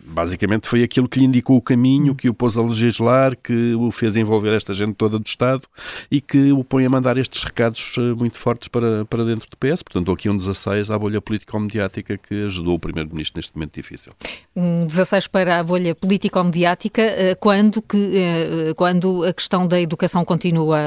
basicamente 0.07 0.67
foi 0.67 0.83
aquilo 0.83 1.07
que 1.07 1.19
lhe 1.19 1.25
indicou 1.25 1.57
o 1.57 1.61
caminho, 1.61 2.15
que 2.15 2.29
o 2.29 2.33
pôs 2.33 2.57
a 2.57 2.61
legislar, 2.61 3.35
que 3.35 3.73
o 3.75 3.91
fez 3.91 4.15
envolver 4.15 4.53
esta 4.55 4.73
gente 4.73 4.93
toda 4.93 5.19
do 5.19 5.25
Estado 5.25 5.63
e 6.09 6.21
que 6.21 6.51
o 6.51 6.63
põe 6.63 6.85
a 6.85 6.89
mandar 6.89 7.17
estes 7.17 7.43
recados 7.43 7.95
eh, 7.97 8.01
muito 8.15 8.37
fortes 8.37 8.67
para, 8.67 9.05
para 9.05 9.23
dentro 9.23 9.49
do 9.49 9.57
PS. 9.57 9.83
Portanto, 9.83 10.11
aqui 10.11 10.29
um 10.29 10.37
16 10.37 10.89
à 10.89 10.97
bolha 10.97 11.21
político-mediática 11.21 12.17
que 12.17 12.45
ajudou 12.45 12.75
o 12.75 12.79
Primeiro-Ministro 12.79 13.37
neste 13.37 13.55
momento 13.55 13.73
difícil. 13.73 14.13
Um 14.55 14.85
16 14.85 15.27
para 15.27 15.59
a 15.59 15.63
bolha 15.63 15.93
político-mediática, 15.93 17.01
eh, 17.01 17.35
quando, 17.35 17.81
que, 17.81 18.17
eh, 18.17 18.73
quando 18.75 19.23
a 19.23 19.33
questão 19.33 19.67
da 19.67 19.79
educação 19.79 20.23
continua 20.23 20.77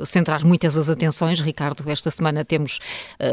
a 0.00 0.06
centrar 0.06 0.44
muitas 0.44 0.76
as 0.76 0.88
atenções. 0.88 1.40
Ricardo, 1.40 1.82
esta 1.86 2.10
semana 2.10 2.44
temos 2.44 2.78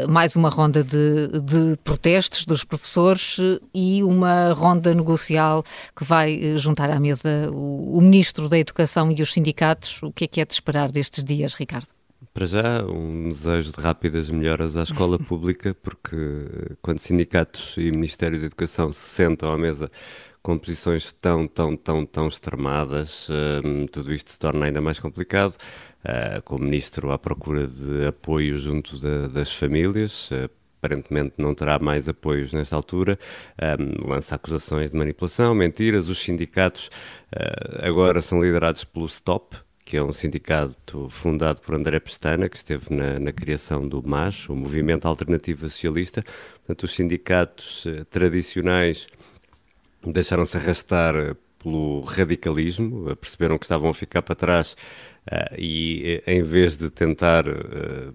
mais 0.08 0.36
uma 0.36 0.48
ronda 0.48 0.82
de, 0.82 1.28
de 1.40 1.76
protestos 1.84 2.44
dos 2.44 2.64
professores 2.64 3.38
e 3.74 4.02
uma 4.02 4.52
ronda 4.52 4.94
negocial 5.28 5.64
que 5.96 6.04
vai 6.04 6.34
eh, 6.40 6.56
juntar 6.56 6.90
à 6.90 6.98
mesa 6.98 7.50
o, 7.52 7.98
o 7.98 8.00
Ministro 8.00 8.48
da 8.48 8.58
Educação 8.58 9.12
e 9.12 9.22
os 9.22 9.32
sindicatos. 9.32 10.02
O 10.02 10.12
que 10.12 10.24
é 10.24 10.26
que 10.26 10.40
é 10.40 10.44
de 10.44 10.54
esperar 10.54 10.90
destes 10.90 11.22
dias, 11.22 11.54
Ricardo? 11.54 11.86
Para 12.32 12.46
já, 12.46 12.84
um 12.84 13.28
desejo 13.28 13.72
de 13.72 13.80
rápidas 13.80 14.30
melhoras 14.30 14.76
à 14.76 14.82
escola 14.82 15.18
pública, 15.20 15.74
porque 15.74 16.16
eh, 16.16 16.76
quando 16.80 16.98
sindicatos 16.98 17.74
e 17.76 17.90
Ministério 17.90 18.38
da 18.38 18.46
Educação 18.46 18.92
se 18.92 19.00
sentam 19.00 19.52
à 19.52 19.58
mesa 19.58 19.90
com 20.40 20.56
posições 20.56 21.12
tão, 21.12 21.46
tão, 21.46 21.76
tão, 21.76 22.06
tão 22.06 22.28
extremadas, 22.28 23.28
uh, 23.28 23.88
tudo 23.92 24.14
isto 24.14 24.30
se 24.30 24.38
torna 24.38 24.64
ainda 24.64 24.80
mais 24.80 24.98
complicado. 24.98 25.56
Uh, 26.04 26.40
com 26.42 26.56
o 26.56 26.58
Ministro 26.58 27.10
à 27.10 27.18
procura 27.18 27.66
de 27.66 28.06
apoio 28.06 28.56
junto 28.56 28.96
de, 28.98 29.28
das 29.28 29.52
famílias, 29.52 30.30
uh, 30.30 30.48
aparentemente 30.78 31.34
não 31.38 31.54
terá 31.54 31.78
mais 31.78 32.08
apoios 32.08 32.52
nesta 32.52 32.76
altura, 32.76 33.18
um, 33.80 34.08
lança 34.08 34.34
acusações 34.34 34.90
de 34.90 34.96
manipulação, 34.96 35.54
mentiras. 35.54 36.08
Os 36.08 36.18
sindicatos 36.18 36.86
uh, 37.34 37.86
agora 37.86 38.22
são 38.22 38.40
liderados 38.40 38.84
pelo 38.84 39.08
STOP, 39.08 39.56
que 39.84 39.96
é 39.96 40.02
um 40.02 40.12
sindicato 40.12 41.08
fundado 41.08 41.60
por 41.62 41.74
André 41.74 41.98
Pestana, 41.98 42.48
que 42.48 42.56
esteve 42.56 42.94
na, 42.94 43.18
na 43.18 43.32
criação 43.32 43.88
do 43.88 44.06
MAS, 44.06 44.48
o 44.48 44.54
Movimento 44.54 45.08
Alternativo 45.08 45.68
Socialista. 45.68 46.22
Portanto, 46.58 46.82
os 46.82 46.92
sindicatos 46.92 47.86
eh, 47.86 48.04
tradicionais 48.04 49.06
deixaram-se 50.04 50.58
arrastar 50.58 51.14
pelo 51.58 52.00
radicalismo, 52.00 53.14
perceberam 53.16 53.58
que 53.58 53.64
estavam 53.64 53.90
a 53.90 53.94
ficar 53.94 54.22
para 54.22 54.34
trás 54.34 54.76
uh, 55.26 55.54
e, 55.58 56.22
em 56.26 56.42
vez 56.42 56.76
de 56.76 56.90
tentar 56.90 57.48
uh, 57.48 58.14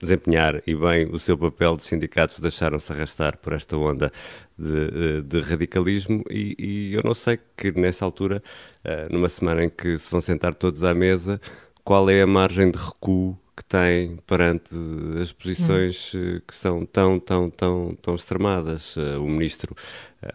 desempenhar 0.00 0.62
e 0.66 0.74
bem 0.74 1.06
o 1.10 1.18
seu 1.18 1.36
papel 1.36 1.76
de 1.76 1.82
sindicatos, 1.82 2.38
deixaram-se 2.38 2.92
arrastar 2.92 3.36
por 3.38 3.52
esta 3.52 3.76
onda 3.76 4.12
de, 4.58 5.22
de 5.22 5.40
radicalismo. 5.40 6.24
E, 6.30 6.54
e, 6.58 6.94
eu 6.94 7.02
não 7.04 7.14
sei 7.14 7.38
que, 7.56 7.72
nessa 7.72 8.04
altura, 8.04 8.42
uh, 8.84 9.12
numa 9.12 9.28
semana 9.28 9.64
em 9.64 9.70
que 9.70 9.98
se 9.98 10.10
vão 10.10 10.20
sentar 10.20 10.54
todos 10.54 10.84
à 10.84 10.94
mesa, 10.94 11.40
qual 11.82 12.08
é 12.08 12.22
a 12.22 12.26
margem 12.26 12.70
de 12.70 12.78
recuo 12.78 13.38
que 13.56 13.64
tem 13.64 14.16
perante 14.26 14.74
as 15.20 15.30
posições 15.30 16.12
hum. 16.14 16.40
que 16.46 16.54
são 16.54 16.84
tão, 16.84 17.20
tão, 17.20 17.48
tão, 17.48 17.96
tão 18.02 18.14
extremadas. 18.16 18.96
Uh, 18.96 19.20
o 19.20 19.28
ministro 19.28 19.76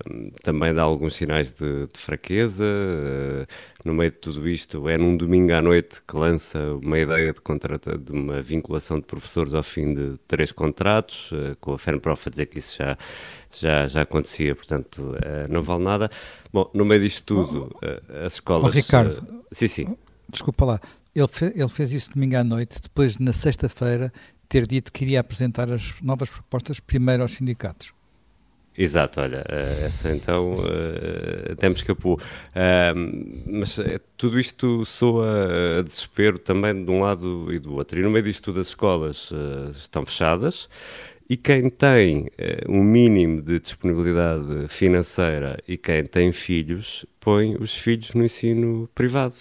um, 0.10 0.32
também 0.42 0.74
dá 0.74 0.84
alguns 0.84 1.16
sinais 1.16 1.52
de, 1.52 1.88
de 1.88 2.00
fraqueza. 2.00 2.64
Uh, 2.64 3.46
no 3.84 3.94
meio 3.94 4.12
de 4.12 4.18
tudo 4.18 4.48
isto, 4.48 4.88
é 4.88 4.98
num 4.98 5.18
domingo 5.18 5.52
à 5.52 5.62
noite 5.62 6.02
que 6.08 6.16
lança 6.16 6.60
uma 6.82 6.98
ideia 6.98 7.34
de, 7.34 7.42
contrata, 7.42 7.98
de 7.98 8.12
uma 8.14 8.42
vinculação 8.42 9.00
de 9.00 9.06
professores 9.06 9.54
ao 9.54 9.64
fim 9.64 9.94
de 9.94 10.18
três 10.26 10.54
contratos, 10.54 11.32
uh, 11.34 11.58
com 11.60 11.74
a 11.74 11.78
FERNPROF 11.78 12.28
a 12.28 12.32
dizer 12.32 12.46
que 12.46 12.60
isso 12.60 12.78
já, 12.78 12.98
já, 13.54 13.88
já 13.88 14.02
acontecia, 14.02 14.56
portanto 14.56 15.14
não 15.50 15.62
vale 15.62 15.84
nada. 15.84 16.10
Bom, 16.54 16.70
no 16.74 16.86
meio 16.86 17.02
disto 17.02 17.24
tudo, 17.26 17.76
as 18.26 18.34
escolas. 18.34 18.72
Oh, 18.72 18.76
Ricardo, 18.76 19.44
sim, 19.52 19.68
sim. 19.68 19.98
Desculpa 20.32 20.64
lá, 20.64 20.82
ele, 21.20 21.28
fe, 21.28 21.46
ele 21.56 21.70
fez 21.70 21.92
isso 21.92 22.12
domingo 22.14 22.38
à 22.38 22.44
noite, 22.44 22.80
depois, 22.82 23.18
na 23.18 23.34
sexta-feira, 23.34 24.12
ter 24.48 24.66
dito 24.66 24.92
que 24.92 25.04
iria 25.04 25.20
apresentar 25.20 25.72
as 25.72 25.94
novas 26.02 26.30
propostas 26.30 26.80
primeiro 26.80 27.22
aos 27.22 27.32
sindicatos. 27.32 27.94
Exato, 28.78 29.20
olha, 29.20 29.44
eh, 29.50 29.86
essa 29.88 30.10
então 30.10 30.54
uh, 30.54 31.52
até 31.52 31.68
me 31.68 31.76
escapou. 31.76 32.18
Mas 33.46 33.78
tudo 34.16 34.40
isto 34.40 34.86
soa 34.86 35.80
a 35.80 35.82
desespero 35.82 36.40
também 36.40 36.86
de 36.86 36.90
um 36.90 37.02
lado 37.02 37.52
e 37.52 37.60
do 37.60 37.74
outro. 37.74 38.00
E 38.00 38.04
no 38.04 38.10
meio 38.10 38.24
disto 38.24 38.44
tudo 38.44 38.62
as 38.62 38.68
escolas 38.68 39.32
estão 39.72 40.06
fechadas 40.06 40.70
e 41.30 41.38
quem 41.38 41.70
tem 41.70 42.28
um 42.68 42.84
mínimo 42.84 43.40
de 43.42 43.60
disponibilidade 43.60 44.68
financeira 44.68 45.60
e 45.68 45.78
quem 45.78 46.04
tem 46.04 46.32
filhos 46.32 47.06
põe 47.20 47.56
os 47.56 47.76
filhos 47.76 48.16
no 48.16 48.26
ensino 48.26 48.90
privado, 48.96 49.36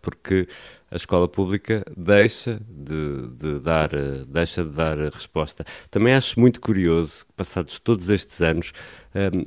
porque 0.00 0.46
a 0.90 0.96
escola 0.96 1.26
pública 1.26 1.84
deixa 1.96 2.60
de, 2.68 3.28
de, 3.36 3.58
dar, 3.58 3.90
deixa 4.28 4.62
de 4.62 4.70
dar 4.70 4.96
resposta. 4.96 5.64
Também 5.90 6.14
acho 6.14 6.38
muito 6.38 6.60
curioso 6.60 7.26
que, 7.26 7.32
passados 7.32 7.80
todos 7.80 8.10
estes 8.10 8.40
anos, 8.40 8.72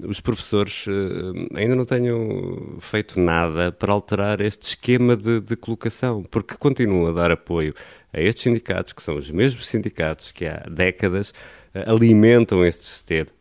os 0.05 0.19
professores 0.19 0.85
ainda 1.55 1.75
não 1.75 1.85
tenham 1.85 2.75
feito 2.81 3.17
nada 3.17 3.71
para 3.71 3.93
alterar 3.93 4.41
este 4.41 4.63
esquema 4.63 5.15
de, 5.15 5.39
de 5.39 5.55
colocação, 5.55 6.21
porque 6.23 6.55
continuam 6.57 7.07
a 7.07 7.13
dar 7.13 7.31
apoio 7.31 7.73
a 8.11 8.19
estes 8.19 8.43
sindicatos, 8.43 8.91
que 8.91 9.01
são 9.01 9.15
os 9.15 9.31
mesmos 9.31 9.67
sindicatos 9.67 10.31
que 10.31 10.45
há 10.45 10.65
décadas 10.69 11.33
alimentam 11.85 12.65
este 12.65 12.83
sistema 12.83 13.37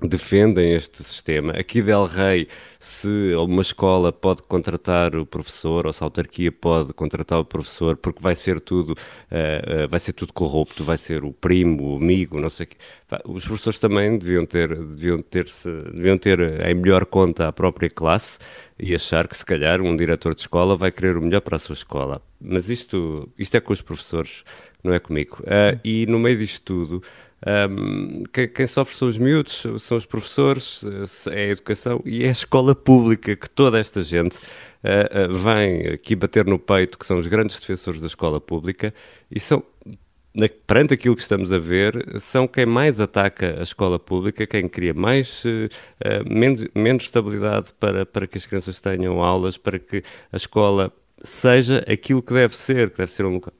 defendem 0.00 0.74
este 0.74 1.02
sistema. 1.02 1.52
Aqui 1.52 1.82
Del 1.82 2.06
Rey, 2.06 2.46
se 2.78 3.34
uma 3.34 3.62
escola 3.62 4.12
pode 4.12 4.42
contratar 4.42 5.16
o 5.16 5.26
professor 5.26 5.86
ou 5.86 5.92
se 5.92 6.02
a 6.02 6.06
autarquia 6.06 6.52
pode 6.52 6.92
contratar 6.92 7.40
o 7.40 7.44
professor, 7.44 7.96
porque 7.96 8.22
vai 8.22 8.34
ser 8.36 8.60
tudo, 8.60 8.92
uh, 8.92 9.84
uh, 9.84 9.88
vai 9.88 9.98
ser 9.98 10.12
tudo 10.12 10.32
corrupto, 10.32 10.84
vai 10.84 10.96
ser 10.96 11.24
o 11.24 11.32
primo, 11.32 11.94
o 11.94 11.96
amigo, 11.96 12.38
não 12.38 12.48
sei 12.48 12.66
o 12.66 12.68
quê. 12.68 12.76
Os 13.24 13.44
professores 13.44 13.78
também 13.78 14.16
deviam 14.18 14.46
ter, 14.46 14.68
deviam 14.68 15.18
ter, 15.20 15.48
-se, 15.48 15.68
deviam 15.92 16.16
ter 16.16 16.38
em 16.40 16.74
melhor 16.74 17.04
conta 17.04 17.48
a 17.48 17.52
própria 17.52 17.90
classe 17.90 18.38
e 18.78 18.94
achar 18.94 19.26
que 19.26 19.36
se 19.36 19.44
calhar 19.44 19.80
um 19.80 19.96
diretor 19.96 20.34
de 20.34 20.42
escola 20.42 20.76
vai 20.76 20.92
querer 20.92 21.16
o 21.16 21.22
melhor 21.22 21.40
para 21.40 21.56
a 21.56 21.58
sua 21.58 21.72
escola. 21.72 22.22
Mas 22.40 22.68
isto, 22.68 23.28
isto 23.36 23.56
é 23.56 23.60
com 23.60 23.72
os 23.72 23.82
professores, 23.82 24.44
não 24.84 24.94
é 24.94 25.00
comigo. 25.00 25.38
Uh, 25.40 25.80
e 25.82 26.06
no 26.06 26.20
meio 26.20 26.38
disto 26.38 26.62
tudo, 26.64 27.02
um, 27.46 28.24
quem, 28.32 28.66
sofre 28.66 28.96
são 28.96 29.08
os 29.08 29.16
miúdos, 29.16 29.64
são 29.78 29.96
os 29.96 30.04
professores, 30.04 30.84
é 31.30 31.44
a 31.44 31.48
educação 31.48 32.02
e 32.04 32.24
é 32.24 32.28
a 32.28 32.32
escola 32.32 32.74
pública 32.74 33.36
que 33.36 33.48
toda 33.48 33.78
esta 33.78 34.02
gente 34.02 34.38
uh, 34.38 35.30
uh, 35.30 35.32
vem 35.32 35.86
aqui 35.88 36.16
bater 36.16 36.44
no 36.44 36.58
peito, 36.58 36.98
que 36.98 37.06
são 37.06 37.18
os 37.18 37.26
grandes 37.28 37.58
defensores 37.60 38.00
da 38.00 38.08
escola 38.08 38.40
pública 38.40 38.92
e 39.30 39.38
são, 39.38 39.62
na, 40.34 40.48
perante 40.66 40.94
aquilo 40.94 41.14
que 41.14 41.22
estamos 41.22 41.52
a 41.52 41.58
ver, 41.58 42.20
são 42.20 42.48
quem 42.48 42.66
mais 42.66 42.98
ataca 42.98 43.60
a 43.60 43.62
escola 43.62 44.00
pública, 44.00 44.44
quem 44.44 44.68
cria 44.68 44.92
mais, 44.92 45.44
uh, 45.44 46.28
menos, 46.28 46.66
menos 46.74 47.04
estabilidade 47.04 47.72
para, 47.78 48.04
para 48.04 48.26
que 48.26 48.36
as 48.36 48.46
crianças 48.46 48.80
tenham 48.80 49.22
aulas, 49.22 49.56
para 49.56 49.78
que 49.78 50.02
a 50.32 50.36
escola 50.36 50.92
seja 51.22 51.84
aquilo 51.88 52.22
que 52.22 52.32
deve 52.32 52.56
ser, 52.56 52.90
que 52.90 52.98
deve 52.98 53.12
ser 53.12 53.24
um 53.24 53.34
local 53.34 53.52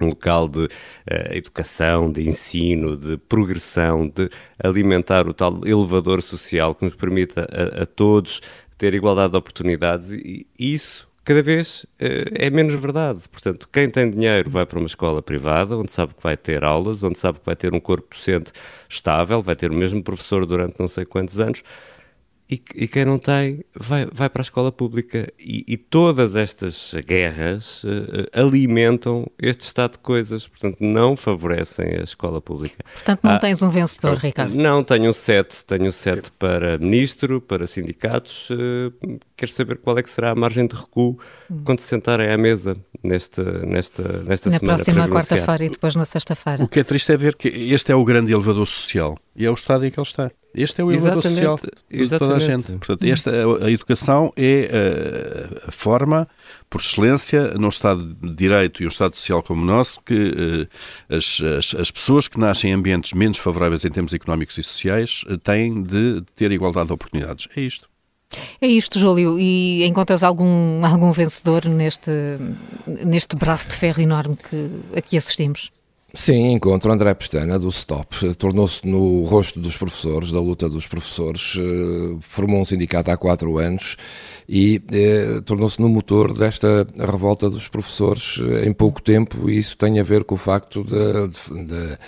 um 0.00 0.08
local 0.08 0.48
de 0.48 0.64
uh, 0.64 0.68
educação, 1.32 2.10
de 2.10 2.28
ensino, 2.28 2.96
de 2.96 3.16
progressão, 3.16 4.08
de 4.08 4.28
alimentar 4.62 5.28
o 5.28 5.34
tal 5.34 5.60
elevador 5.64 6.22
social 6.22 6.74
que 6.74 6.84
nos 6.84 6.94
permita 6.94 7.46
a, 7.50 7.82
a 7.82 7.86
todos 7.86 8.40
ter 8.76 8.94
igualdade 8.94 9.32
de 9.32 9.36
oportunidades 9.36 10.10
e 10.12 10.46
isso 10.58 11.08
cada 11.24 11.42
vez 11.42 11.84
uh, 12.00 12.30
é 12.34 12.48
menos 12.48 12.74
verdade. 12.74 13.28
Portanto, 13.28 13.68
quem 13.70 13.90
tem 13.90 14.10
dinheiro 14.10 14.48
vai 14.48 14.64
para 14.64 14.78
uma 14.78 14.86
escola 14.86 15.20
privada, 15.20 15.76
onde 15.76 15.92
sabe 15.92 16.14
que 16.14 16.22
vai 16.22 16.36
ter 16.36 16.64
aulas, 16.64 17.02
onde 17.02 17.18
sabe 17.18 17.38
que 17.38 17.44
vai 17.44 17.54
ter 17.54 17.74
um 17.74 17.80
corpo 17.80 18.08
docente 18.10 18.52
estável, 18.88 19.42
vai 19.42 19.54
ter 19.54 19.70
o 19.70 19.74
mesmo 19.74 20.02
professor 20.02 20.46
durante 20.46 20.80
não 20.80 20.88
sei 20.88 21.04
quantos 21.04 21.38
anos 21.38 21.62
e, 22.50 22.62
e, 22.74 22.88
quem 22.88 23.04
não 23.04 23.18
tem 23.18 23.62
vai, 23.78 24.06
vai 24.10 24.30
para 24.30 24.40
a 24.40 24.44
escola 24.44 24.72
pública. 24.72 25.30
E, 25.38 25.64
e 25.68 25.76
todas 25.76 26.34
estas 26.34 26.94
guerras 27.06 27.84
uh, 27.84 28.26
alimentam 28.32 29.26
este 29.38 29.60
estado 29.60 29.92
de 29.92 29.98
coisas, 29.98 30.48
portanto, 30.48 30.78
não 30.80 31.14
favorecem 31.14 31.96
a 31.96 32.02
escola 32.02 32.40
pública. 32.40 32.82
Portanto, 32.94 33.20
não 33.22 33.32
ah, 33.32 33.38
tens 33.38 33.60
um 33.60 33.68
vencedor, 33.68 34.16
ah, 34.16 34.20
Ricardo? 34.20 34.54
Não, 34.54 34.82
tenho 34.82 35.10
um 35.10 35.12
sete. 35.12 35.62
Tenho 35.62 35.88
um 35.88 35.92
sete 35.92 36.32
para 36.32 36.78
ministro, 36.78 37.38
para 37.38 37.66
sindicatos. 37.66 38.48
Uh, 38.48 39.18
quero 39.36 39.52
saber 39.52 39.76
qual 39.76 39.98
é 39.98 40.02
que 40.02 40.10
será 40.10 40.30
a 40.30 40.34
margem 40.34 40.66
de 40.66 40.74
recuo 40.74 41.18
hum. 41.50 41.62
quando 41.64 41.80
se 41.80 41.88
sentarem 41.88 42.32
à 42.32 42.38
mesa 42.38 42.76
nesta, 43.04 43.44
nesta, 43.66 44.22
nesta 44.22 44.50
na 44.50 44.58
semana. 44.58 44.78
Na 44.78 44.84
próxima 44.84 45.08
quarta-feira 45.08 45.64
e 45.64 45.68
depois 45.68 45.94
na 45.94 46.06
sexta-feira. 46.06 46.64
O 46.64 46.68
que 46.68 46.80
é 46.80 46.84
triste 46.84 47.12
é 47.12 47.16
ver 47.16 47.36
que 47.36 47.48
este 47.48 47.92
é 47.92 47.94
o 47.94 48.04
grande 48.04 48.32
elevador 48.32 48.66
social 48.66 49.18
e 49.36 49.44
é 49.44 49.50
o 49.50 49.54
estado 49.54 49.84
em 49.84 49.90
que 49.90 50.00
ele 50.00 50.06
está. 50.06 50.30
Este 50.54 50.80
é 50.80 50.84
o 50.84 50.90
elevador 50.90 51.22
social 51.22 51.56
de 51.56 51.70
exatamente. 51.90 52.18
toda 52.18 52.36
a 52.36 52.38
gente. 52.38 52.72
Portanto, 52.72 53.04
esta, 53.04 53.30
a 53.64 53.70
educação 53.70 54.32
é 54.36 54.70
a, 55.64 55.68
a, 55.68 55.72
forma, 55.72 56.26
por 56.70 56.80
excelência, 56.80 57.54
num 57.54 57.68
Estado 57.68 58.02
de 58.04 58.34
Direito 58.34 58.82
e 58.82 58.86
um 58.86 58.88
Estado 58.88 59.14
social 59.14 59.42
como 59.42 59.62
o 59.62 59.64
nosso, 59.64 60.00
que 60.00 60.14
uh, 60.14 61.14
as, 61.14 61.40
as, 61.40 61.74
as, 61.80 61.90
pessoas 61.90 62.28
que 62.28 62.40
nascem 62.40 62.70
em 62.70 62.74
ambientes 62.74 63.12
menos 63.12 63.38
favoráveis 63.38 63.84
em 63.84 63.90
termos 63.90 64.12
económicos 64.14 64.56
e 64.58 64.62
sociais 64.62 65.22
uh, 65.28 65.36
têm 65.36 65.82
de 65.82 66.22
ter 66.34 66.50
igualdade 66.50 66.86
de 66.86 66.92
oportunidades. 66.94 67.46
É 67.54 67.60
isto. 67.60 67.88
É 68.60 68.66
isto, 68.66 68.98
Júlio. 68.98 69.38
E 69.38 69.84
encontras 69.84 70.22
algum, 70.22 70.84
algum 70.84 71.12
vencedor 71.12 71.64
neste, 71.66 72.10
neste 72.86 73.36
braço 73.36 73.68
de 73.68 73.76
ferro 73.76 74.02
enorme 74.02 74.36
que 74.36 74.70
aqui 74.96 75.16
assistimos? 75.16 75.70
Sim, 76.20 76.50
encontro 76.50 76.92
André 76.92 77.14
Pestana, 77.14 77.60
do 77.60 77.70
STOP. 77.70 78.34
Tornou-se 78.34 78.84
no 78.84 79.22
rosto 79.22 79.60
dos 79.60 79.76
professores, 79.76 80.32
da 80.32 80.40
luta 80.40 80.68
dos 80.68 80.84
professores. 80.84 81.56
Eh, 81.56 82.16
formou 82.20 82.60
um 82.60 82.64
sindicato 82.64 83.12
há 83.12 83.16
quatro 83.16 83.56
anos 83.56 83.96
e 84.48 84.82
eh, 84.90 85.40
tornou-se 85.44 85.80
no 85.80 85.88
motor 85.88 86.36
desta 86.36 86.84
revolta 86.98 87.48
dos 87.48 87.68
professores 87.68 88.40
eh, 88.42 88.66
em 88.66 88.72
pouco 88.72 89.00
tempo. 89.00 89.48
E 89.48 89.58
isso 89.58 89.76
tem 89.76 90.00
a 90.00 90.02
ver 90.02 90.24
com 90.24 90.34
o 90.34 90.38
facto 90.38 90.82
de, 90.82 91.28
de, 91.28 91.66
de 91.66 91.98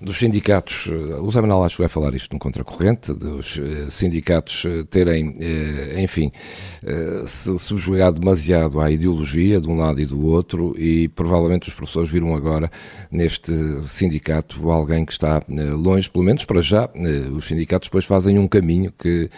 dos 0.00 0.16
sindicatos, 0.16 0.86
o 1.20 1.28
Zé 1.28 1.40
Manuel 1.40 1.64
acho 1.64 1.78
vai 1.78 1.88
falar 1.88 2.14
isto 2.14 2.32
no 2.32 2.38
contracorrente, 2.38 3.12
dos 3.12 3.58
sindicatos 3.88 4.64
terem, 4.90 5.36
enfim, 6.00 6.30
se 7.26 7.58
subjugado 7.58 8.20
demasiado 8.20 8.80
à 8.80 8.92
ideologia 8.92 9.60
de 9.60 9.68
um 9.68 9.76
lado 9.76 10.00
e 10.00 10.06
do 10.06 10.24
outro 10.24 10.72
e 10.78 11.08
provavelmente 11.08 11.68
os 11.68 11.74
professores 11.74 12.08
viram 12.08 12.32
agora 12.32 12.70
neste 13.10 13.52
sindicato 13.82 14.70
alguém 14.70 15.04
que 15.04 15.12
está 15.12 15.42
longe, 15.48 16.08
pelo 16.10 16.24
menos 16.24 16.44
para 16.44 16.62
já. 16.62 16.88
Os 17.34 17.46
sindicatos 17.46 17.88
depois 17.88 18.04
fazem 18.04 18.38
um 18.38 18.48
caminho 18.48 18.92
que 18.98 19.30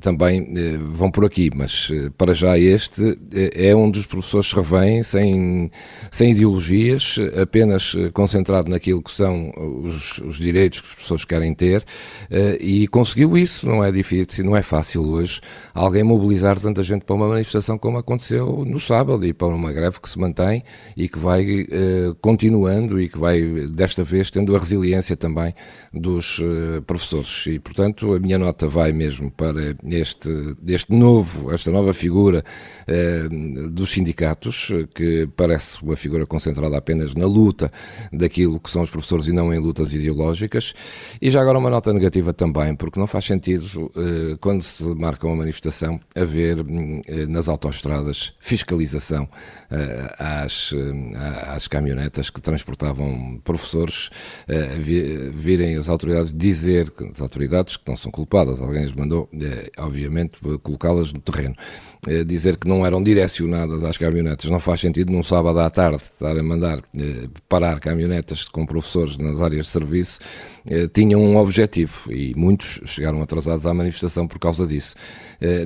também 0.00 0.52
vão 0.92 1.10
por 1.10 1.24
aqui, 1.24 1.50
mas 1.54 1.90
para 2.16 2.34
já 2.34 2.58
este 2.58 3.18
é 3.54 3.74
um 3.74 3.90
dos 3.90 4.06
professores 4.06 4.52
revém 4.52 5.02
sem, 5.02 5.70
sem 6.10 6.32
ideologias, 6.32 7.16
apenas 7.40 7.94
concentrado 8.12 8.68
naquilo 8.70 9.02
que 9.02 9.10
são 9.10 9.52
os, 9.84 10.18
os 10.18 10.36
direitos 10.36 10.80
que 10.80 10.88
os 10.88 10.94
professores 10.94 11.24
querem 11.24 11.54
ter 11.54 11.84
e 12.60 12.86
conseguiu 12.88 13.36
isso. 13.36 13.66
Não 13.66 13.84
é 13.84 13.90
difícil, 13.92 14.44
não 14.44 14.56
é 14.56 14.62
fácil 14.62 15.02
hoje 15.02 15.40
alguém 15.74 16.02
mobilizar 16.02 16.58
tanta 16.58 16.82
gente 16.82 17.04
para 17.04 17.14
uma 17.14 17.28
manifestação 17.28 17.78
como 17.78 17.98
aconteceu 17.98 18.64
no 18.66 18.78
sábado 18.80 19.26
e 19.26 19.32
para 19.32 19.48
uma 19.48 19.72
greve 19.72 20.00
que 20.00 20.08
se 20.08 20.18
mantém 20.18 20.62
e 20.96 21.08
que 21.08 21.18
vai 21.18 21.62
uh, 21.62 22.14
e 22.98 23.08
que 23.08 23.18
vai, 23.18 23.42
desta 23.68 24.02
vez, 24.02 24.30
tendo 24.30 24.56
a 24.56 24.58
resiliência 24.58 25.16
também 25.16 25.54
dos 25.92 26.38
uh, 26.38 26.80
professores. 26.86 27.46
E, 27.46 27.58
portanto, 27.58 28.14
a 28.14 28.18
minha 28.18 28.38
nota 28.38 28.66
vai 28.66 28.92
mesmo 28.92 29.30
para 29.30 29.76
este, 29.84 30.30
este 30.66 30.92
novo, 30.92 31.52
esta 31.52 31.70
nova 31.70 31.92
figura 31.92 32.42
uh, 32.88 33.68
dos 33.68 33.90
sindicatos, 33.90 34.72
que 34.94 35.28
parece 35.36 35.82
uma 35.82 35.96
figura 35.96 36.24
concentrada 36.24 36.76
apenas 36.76 37.14
na 37.14 37.26
luta 37.26 37.70
daquilo 38.10 38.58
que 38.58 38.70
são 38.70 38.82
os 38.82 38.90
professores 38.90 39.26
e 39.26 39.32
não 39.32 39.52
em 39.52 39.58
lutas 39.58 39.92
ideológicas. 39.92 40.74
E 41.20 41.28
já 41.28 41.42
agora 41.42 41.58
uma 41.58 41.70
nota 41.70 41.92
negativa 41.92 42.32
também, 42.32 42.74
porque 42.74 42.98
não 42.98 43.06
faz 43.06 43.26
sentido, 43.26 43.92
quando 44.40 44.62
se 44.62 44.82
marca 44.94 45.26
uma 45.26 45.36
manifestação, 45.36 46.00
haver 46.14 46.64
nas 47.28 47.48
autoestradas 47.48 48.32
fiscalização 48.40 49.28
às, 50.18 50.72
às 51.46 51.68
caminhonetas 51.68 52.30
que 52.30 52.40
transportavam 52.80 53.40
professores, 53.44 54.10
virem 55.32 55.76
as 55.76 55.88
autoridades 55.88 56.32
dizer, 56.34 56.90
as 57.12 57.20
autoridades 57.20 57.76
que 57.76 57.88
não 57.88 57.96
são 57.96 58.10
culpadas, 58.10 58.60
alguém 58.60 58.84
as 58.84 58.92
mandou, 58.92 59.28
obviamente, 59.78 60.38
colocá-las 60.62 61.12
no 61.12 61.20
terreno. 61.20 61.54
Eh, 62.08 62.24
dizer 62.24 62.56
que 62.56 62.66
não 62.66 62.86
eram 62.86 63.02
direcionadas 63.02 63.84
às 63.84 63.98
caminhonetas 63.98 64.50
não 64.50 64.58
faz 64.58 64.80
sentido 64.80 65.12
num 65.12 65.22
sábado 65.22 65.58
à 65.58 65.68
tarde 65.68 65.96
estar 66.02 66.34
a 66.34 66.42
mandar 66.42 66.78
eh, 66.96 67.28
parar 67.46 67.78
caminhonetas 67.78 68.44
com 68.44 68.64
professores 68.64 69.18
nas 69.18 69.42
áreas 69.42 69.66
de 69.66 69.72
serviço 69.72 70.18
eh, 70.64 70.88
tinham 70.88 71.20
um 71.20 71.36
objetivo 71.36 72.10
e 72.10 72.34
muitos 72.34 72.80
chegaram 72.86 73.20
atrasados 73.20 73.66
à 73.66 73.74
manifestação 73.74 74.26
por 74.26 74.38
causa 74.38 74.66
disso. 74.66 74.94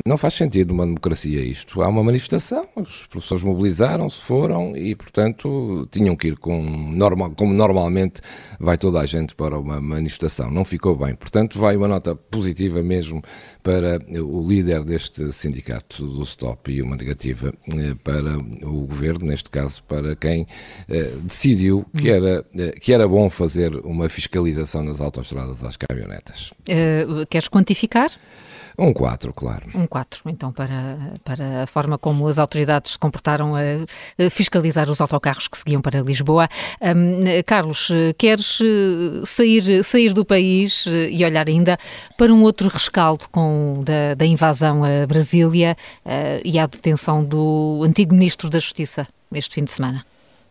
Não 0.06 0.16
faz 0.16 0.34
sentido 0.34 0.70
uma 0.70 0.86
democracia 0.86 1.42
isto. 1.42 1.82
Há 1.82 1.88
uma 1.88 2.04
manifestação, 2.04 2.68
os 2.76 3.08
professores 3.08 3.42
mobilizaram-se, 3.42 4.22
foram 4.22 4.76
e, 4.76 4.94
portanto, 4.94 5.88
tinham 5.90 6.14
que 6.14 6.28
ir 6.28 6.36
com 6.36 6.62
normal, 7.04 7.32
como 7.36 7.52
normalmente 7.52 8.20
vai 8.58 8.76
toda 8.78 9.00
a 9.00 9.06
gente 9.06 9.34
para 9.34 9.58
uma 9.58 9.80
manifestação. 9.80 10.50
Não 10.50 10.64
ficou 10.64 10.96
bem. 10.96 11.14
Portanto, 11.14 11.58
vai 11.58 11.76
uma 11.76 11.88
nota 11.88 12.14
positiva 12.14 12.82
mesmo 12.82 13.22
para 13.62 13.98
o 14.22 14.46
líder 14.46 14.84
deste 14.84 15.32
sindicato 15.32 16.06
do 16.06 16.22
stop 16.22 16.72
e 16.72 16.80
uma 16.80 16.96
negativa 16.96 17.52
eh, 17.68 17.94
para 18.02 18.38
o 18.38 18.86
governo, 18.86 19.26
neste 19.26 19.50
caso 19.50 19.82
para 19.84 20.16
quem 20.16 20.46
eh, 20.88 21.16
decidiu 21.22 21.84
que 21.96 22.08
era, 22.08 22.44
eh, 22.56 22.74
que 22.80 22.92
era 22.92 23.06
bom 23.06 23.28
fazer 23.28 23.74
uma 23.84 24.08
fiscalização 24.08 24.82
nas 24.82 25.00
autoestradas 25.00 25.62
às 25.62 25.76
caminhonetas. 25.76 26.52
Uh, 26.68 27.26
queres 27.28 27.48
quantificar? 27.48 28.10
Um 28.78 28.92
4, 28.92 29.32
claro. 29.32 29.66
Um 29.74 29.86
4, 29.86 30.22
então, 30.26 30.52
para, 30.52 31.12
para 31.24 31.62
a 31.62 31.66
forma 31.66 31.96
como 31.96 32.26
as 32.26 32.38
autoridades 32.38 32.92
se 32.92 32.98
comportaram 32.98 33.54
a, 33.54 34.30
fiscalizar 34.30 34.90
os 34.90 35.00
autocarros 35.00 35.48
que 35.48 35.56
seguiam 35.58 35.80
para 35.80 36.00
Lisboa. 36.00 36.48
Um, 36.80 37.24
Carlos, 37.46 37.90
queres 38.18 38.58
sair, 39.24 39.84
sair 39.84 40.12
do 40.12 40.24
país 40.24 40.86
e 40.86 41.24
olhar 41.24 41.48
ainda 41.48 41.78
para 42.16 42.32
um 42.32 42.42
outro 42.42 42.68
rescaldo 42.68 43.28
com, 43.30 43.82
da, 43.84 44.14
da 44.14 44.26
invasão 44.26 44.82
a 44.84 45.06
Brasília 45.06 45.76
uh, 46.04 46.40
e 46.44 46.58
a 46.58 46.66
detenção 46.66 47.24
do 47.24 47.82
antigo 47.84 48.14
Ministro 48.14 48.50
da 48.50 48.58
Justiça 48.58 49.06
este 49.38 49.54
fim 49.54 49.64
de 49.64 49.70
semana? 49.70 50.04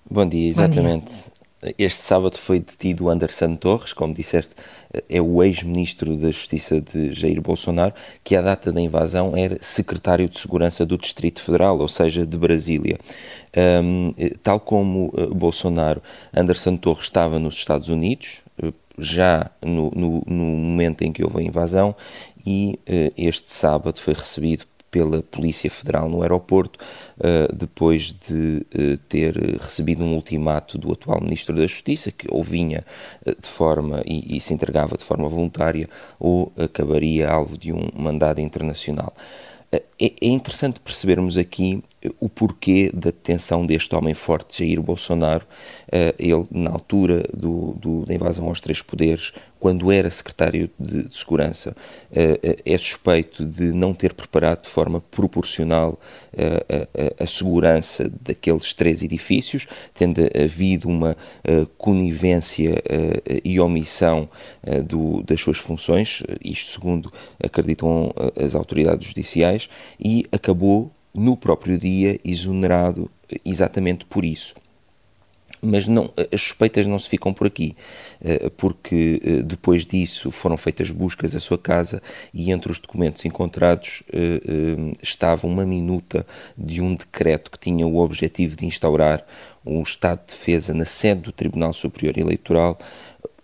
Bom 0.09 0.27
dia, 0.27 0.49
exatamente. 0.49 1.11
Bom 1.11 1.17
dia. 1.17 1.32
Este 1.77 2.01
sábado 2.01 2.37
foi 2.37 2.59
detido 2.59 3.09
Anderson 3.09 3.55
Torres, 3.55 3.93
como 3.93 4.13
disseste, 4.13 4.53
é 5.07 5.21
o 5.21 5.41
ex-ministro 5.41 6.17
da 6.17 6.29
Justiça 6.29 6.81
de 6.81 7.13
Jair 7.13 7.41
Bolsonaro, 7.41 7.93
que 8.23 8.35
à 8.35 8.41
data 8.41 8.71
da 8.71 8.81
invasão 8.81 9.35
era 9.35 9.57
secretário 9.61 10.27
de 10.27 10.37
Segurança 10.37 10.85
do 10.85 10.97
Distrito 10.97 11.41
Federal, 11.41 11.79
ou 11.79 11.87
seja, 11.87 12.25
de 12.25 12.37
Brasília. 12.37 12.99
Um, 13.55 14.11
tal 14.41 14.59
como 14.59 15.07
uh, 15.13 15.33
Bolsonaro, 15.33 16.01
Anderson 16.35 16.75
Torres 16.75 17.05
estava 17.05 17.39
nos 17.39 17.55
Estados 17.55 17.87
Unidos, 17.87 18.41
uh, 18.61 18.73
já 18.97 19.49
no, 19.61 19.89
no, 19.95 20.23
no, 20.27 20.43
momento 20.43 21.03
em 21.03 21.11
que 21.11 21.23
houve 21.23 21.39
a 21.39 21.43
invasão, 21.43 21.95
e 22.45 22.79
uh, 22.87 23.13
este 23.17 23.51
sábado 23.51 23.99
foi 23.99 24.13
recebido 24.13 24.65
pela 24.93 25.23
Polícia 25.23 25.71
Federal 25.71 26.07
no 26.07 26.21
aeroporto, 26.21 26.77
uh, 27.17 27.51
depois 27.51 28.13
de 28.13 28.63
uh, 28.75 28.97
ter 29.09 29.35
recebido 29.59 30.03
um 30.03 30.13
ultimato 30.13 30.77
do 30.77 30.91
atual 30.91 31.19
Ministro 31.19 31.55
da 31.55 31.63
Justiça, 31.63 32.11
que 32.11 32.27
ou 32.29 32.43
vinha 32.43 32.85
uh, 33.25 33.41
de 33.41 33.47
forma 33.47 34.03
e, 34.05 34.37
e, 34.37 34.39
se 34.39 34.53
entregava 34.53 34.95
de 34.95 35.03
forma 35.03 35.27
voluntária, 35.27 35.89
ou 36.19 36.53
acabaria 36.55 37.27
alvo 37.27 37.57
de 37.57 37.73
um 37.73 37.89
mandado 37.95 38.39
internacional. 38.39 39.11
É, 39.71 39.81
é 39.99 40.27
interessante 40.27 40.79
percebermos 40.79 41.35
aqui 41.39 41.83
o 42.19 42.29
porquê 42.29 42.91
da 42.93 43.09
detenção 43.09 43.65
deste 43.65 43.95
homem 43.95 44.13
forte, 44.13 44.59
Jair 44.59 44.79
Bolsonaro. 44.79 45.47
Ele, 46.19 46.45
na 46.51 46.69
altura 46.69 47.27
do, 47.33 47.73
do, 47.73 48.05
da 48.05 48.13
invasão 48.13 48.47
aos 48.47 48.61
três 48.61 48.83
poderes, 48.83 49.33
quando 49.63 49.93
era 49.93 50.11
secretário 50.11 50.69
de, 50.77 51.07
de 51.07 51.17
Segurança, 51.17 51.73
é 52.11 52.77
suspeito 52.77 53.45
de 53.45 53.71
não 53.71 53.93
ter 53.93 54.13
preparado 54.13 54.63
de 54.63 54.67
forma 54.67 54.99
proporcional 54.99 55.97
a, 56.37 57.21
a, 57.21 57.23
a 57.23 57.25
segurança 57.25 58.11
daqueles 58.21 58.73
três 58.73 59.03
edifícios, 59.03 59.65
tendo 59.93 60.19
havido 60.37 60.89
uma 60.89 61.15
conivência 61.77 62.83
e 63.41 63.57
omissão 63.57 64.27
do, 64.85 65.23
das 65.23 65.39
suas 65.39 65.59
funções, 65.59 66.21
isto 66.43 66.71
segundo 66.73 67.09
acreditam 67.41 68.13
as 68.37 68.55
autoridades 68.55 69.07
judiciais, 69.07 69.69
e 69.97 70.25
acabou 70.29 70.91
no 71.13 71.37
próprio 71.37 71.79
dia 71.79 72.19
exonerado 72.25 73.09
exatamente 73.45 74.05
por 74.07 74.25
isso. 74.25 74.55
Mas 75.63 75.87
não, 75.87 76.11
as 76.31 76.41
suspeitas 76.41 76.85
não 76.85 76.99
se 76.99 77.07
ficam 77.07 77.33
por 77.33 77.47
aqui, 77.47 77.75
eh, 78.21 78.49
porque 78.57 79.21
eh, 79.23 79.41
depois 79.41 79.85
disso 79.85 80.29
foram 80.29 80.57
feitas 80.57 80.91
buscas 80.91 81.33
à 81.35 81.39
sua 81.39 81.57
casa 81.57 82.01
e 82.33 82.51
entre 82.51 82.69
os 82.69 82.79
documentos 82.79 83.23
encontrados 83.23 84.03
eh, 84.11 84.41
estava 85.01 85.47
uma 85.47 85.65
minuta 85.65 86.25
de 86.57 86.81
um 86.81 86.93
decreto 86.93 87.49
que 87.49 87.57
tinha 87.57 87.87
o 87.87 87.97
objetivo 87.97 88.57
de 88.57 88.65
instaurar 88.65 89.25
um 89.65 89.81
estado 89.81 90.19
de 90.27 90.33
defesa 90.33 90.73
na 90.73 90.85
sede 90.85 91.21
do 91.21 91.31
Tribunal 91.31 91.71
Superior 91.71 92.17
Eleitoral, 92.17 92.77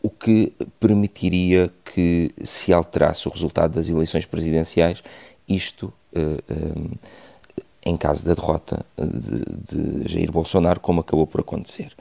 o 0.02 0.10
que 0.10 0.52
permitiria 0.78 1.72
que 1.86 2.32
se 2.44 2.74
alterasse 2.74 3.30
o 3.30 3.32
resultado 3.32 3.76
das 3.76 3.88
eleições 3.88 4.26
presidenciais, 4.26 5.02
isto 5.48 5.94
em 7.86 7.96
caso 7.96 8.26
da 8.26 8.34
derrota 8.34 8.86
de, 8.98 10.04
de, 10.04 10.12
Jair 10.12 10.32
Bolsonaro, 10.32 10.80
como 10.80 11.02
acabou 11.02 11.26
por 11.26 11.42
acontecer. 11.42 11.92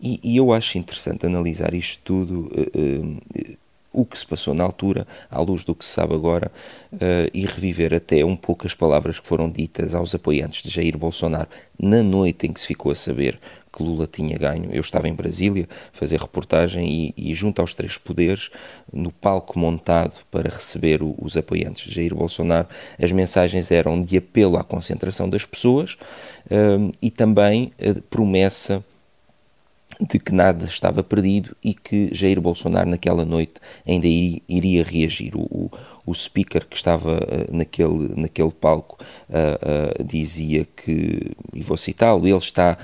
E, 0.00 0.18
e 0.22 0.36
eu 0.36 0.52
acho 0.52 0.78
interessante 0.78 1.26
analisar 1.26 1.74
isto 1.74 2.00
tudo, 2.02 2.50
uh, 2.52 3.10
uh, 3.12 3.56
o 3.92 4.04
que 4.04 4.18
se 4.18 4.26
passou 4.26 4.54
na 4.54 4.64
altura, 4.64 5.06
à 5.30 5.40
luz 5.40 5.64
do 5.64 5.74
que 5.74 5.84
se 5.84 5.90
sabe 5.90 6.14
agora, 6.14 6.50
uh, 6.92 7.30
e 7.32 7.44
reviver 7.44 7.94
até 7.94 8.24
um 8.24 8.36
pouco 8.36 8.66
as 8.66 8.74
palavras 8.74 9.20
que 9.20 9.26
foram 9.26 9.50
ditas 9.50 9.94
aos 9.94 10.14
apoiantes 10.14 10.62
de 10.62 10.70
Jair 10.70 10.96
Bolsonaro 10.96 11.48
na 11.78 12.02
noite 12.02 12.46
em 12.46 12.52
que 12.52 12.60
se 12.60 12.66
ficou 12.66 12.92
a 12.92 12.94
saber 12.94 13.38
que 13.76 13.82
Lula 13.82 14.08
tinha 14.10 14.38
ganho. 14.38 14.70
Eu 14.72 14.80
estava 14.80 15.08
em 15.08 15.14
Brasília 15.14 15.68
a 15.70 15.96
fazer 15.96 16.18
reportagem 16.18 17.14
e, 17.16 17.30
e, 17.30 17.34
junto 17.34 17.60
aos 17.60 17.74
três 17.74 17.98
poderes, 17.98 18.50
no 18.92 19.12
palco 19.12 19.58
montado 19.58 20.24
para 20.30 20.48
receber 20.48 21.02
o, 21.02 21.14
os 21.18 21.36
apoiantes 21.36 21.88
de 21.88 21.94
Jair 21.94 22.14
Bolsonaro, 22.14 22.68
as 23.00 23.12
mensagens 23.12 23.70
eram 23.70 24.02
de 24.02 24.16
apelo 24.16 24.56
à 24.56 24.64
concentração 24.64 25.28
das 25.28 25.44
pessoas 25.44 25.96
um, 26.50 26.90
e 27.02 27.10
também 27.10 27.72
a 27.78 28.00
promessa 28.08 28.82
de 30.00 30.18
que 30.18 30.32
nada 30.32 30.66
estava 30.66 31.02
perdido 31.02 31.56
e 31.62 31.72
que 31.72 32.10
Jair 32.12 32.40
Bolsonaro 32.40 32.88
naquela 32.88 33.24
noite 33.24 33.54
ainda 33.86 34.06
iria 34.06 34.84
reagir. 34.84 35.34
O, 35.34 35.70
o 36.04 36.14
speaker 36.14 36.66
que 36.66 36.76
estava 36.76 37.16
uh, 37.16 37.56
naquele, 37.56 38.14
naquele 38.14 38.52
palco 38.52 38.98
uh, 39.28 40.00
uh, 40.00 40.04
dizia 40.04 40.66
que, 40.76 41.32
e 41.52 41.62
vou 41.62 41.76
citá-lo, 41.76 42.26
ele 42.26 42.36
está 42.36 42.76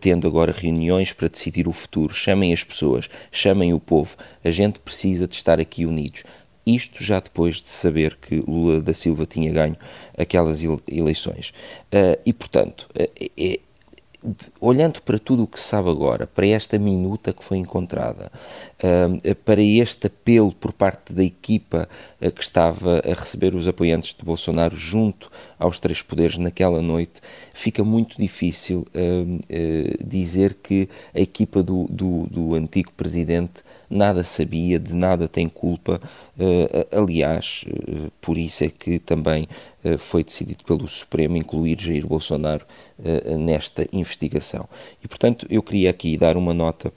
tendo 0.00 0.26
agora 0.26 0.52
reuniões 0.52 1.12
para 1.12 1.28
decidir 1.28 1.68
o 1.68 1.72
futuro. 1.72 2.14
Chamem 2.14 2.52
as 2.52 2.64
pessoas, 2.64 3.08
chamem 3.30 3.74
o 3.74 3.80
povo. 3.80 4.16
A 4.42 4.50
gente 4.50 4.80
precisa 4.80 5.28
de 5.28 5.34
estar 5.34 5.60
aqui 5.60 5.84
unidos. 5.84 6.24
Isto 6.66 7.04
já 7.04 7.20
depois 7.20 7.60
de 7.60 7.68
saber 7.68 8.16
que 8.16 8.36
Lula 8.36 8.80
da 8.80 8.94
Silva 8.94 9.26
tinha 9.26 9.52
ganho 9.52 9.76
aquelas 10.16 10.62
eleições. 10.88 11.52
e, 12.24 12.32
portanto, 12.32 12.88
é, 12.94 13.60
olhando 14.60 15.02
para 15.02 15.18
tudo 15.18 15.44
o 15.44 15.46
que 15.46 15.60
se 15.60 15.68
sabe 15.68 15.90
agora, 15.90 16.26
para 16.26 16.46
esta 16.46 16.78
minuta 16.78 17.32
que 17.32 17.44
foi 17.44 17.58
encontrada, 17.58 18.30
para 19.44 19.62
este 19.62 20.08
apelo 20.08 20.52
por 20.52 20.72
parte 20.72 21.12
da 21.12 21.24
equipa 21.24 21.88
uh, 22.20 22.30
que 22.30 22.42
estava 22.42 23.00
a 23.04 23.14
receber 23.14 23.54
os 23.54 23.66
apoiantes 23.66 24.14
de 24.14 24.24
Bolsonaro 24.24 24.76
junto 24.76 25.30
aos 25.58 25.78
três 25.78 26.02
poderes 26.02 26.36
naquela 26.36 26.82
noite, 26.82 27.20
fica 27.52 27.82
muito 27.84 28.18
difícil 28.18 28.86
uh, 28.94 30.04
dizer 30.04 30.58
que 30.62 30.88
a 31.14 31.20
equipa 31.20 31.62
do, 31.62 31.86
do, 31.88 32.26
do, 32.26 32.54
antigo 32.54 32.92
presidente 32.92 33.62
nada 33.88 34.22
sabia, 34.24 34.78
de 34.78 34.94
nada 34.94 35.28
tem 35.28 35.48
culpa. 35.48 36.00
aliás, 36.90 37.64
por 38.20 38.36
isso 38.36 38.64
é 38.64 38.68
que 38.68 38.98
também 38.98 39.48
foi 39.98 40.24
decidido 40.24 40.64
pelo 40.64 40.88
Supremo 40.88 41.36
incluir 41.36 41.80
Jair 41.80 42.06
Bolsonaro 42.06 42.66
nesta 43.38 43.86
investigação. 43.92 44.68
E, 45.02 45.06
portanto, 45.06 45.46
eu 45.48 45.62
queria 45.62 45.90
aqui 45.90 46.16
dar 46.16 46.36
uma 46.36 46.52
nota 46.52 46.92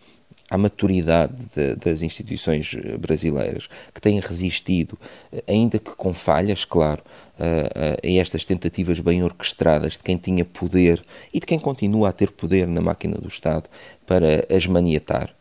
à 0.49 0.57
maturidade 0.57 1.33
de, 1.53 1.75
das 1.75 2.01
instituições 2.01 2.75
eh, 2.75 2.97
brasileiras, 2.97 3.67
que 3.93 3.99
têm 3.99 4.19
resistido, 4.19 4.97
eh, 5.31 5.43
ainda 5.47 5.77
que 5.77 5.91
com 5.91 6.13
falhas, 6.13 6.63
claro, 6.63 7.03
a, 7.39 8.07
a, 8.07 8.11
estas 8.19 8.45
tentativas 8.45 8.99
bem 8.99 9.23
orquestradas 9.23 9.93
de 9.93 9.99
quem 9.99 10.17
tinha 10.17 10.45
poder 10.45 11.03
e 11.33 11.39
de 11.39 11.45
quem 11.45 11.59
continua 11.59 12.09
a 12.09 12.13
ter 12.13 12.31
poder 12.31 12.67
na 12.67 12.81
máquina 12.81 13.17
do 13.17 13.27
Estado 13.27 13.69
para 14.05 14.45
as 14.49 14.65
maniatar. 14.65 15.33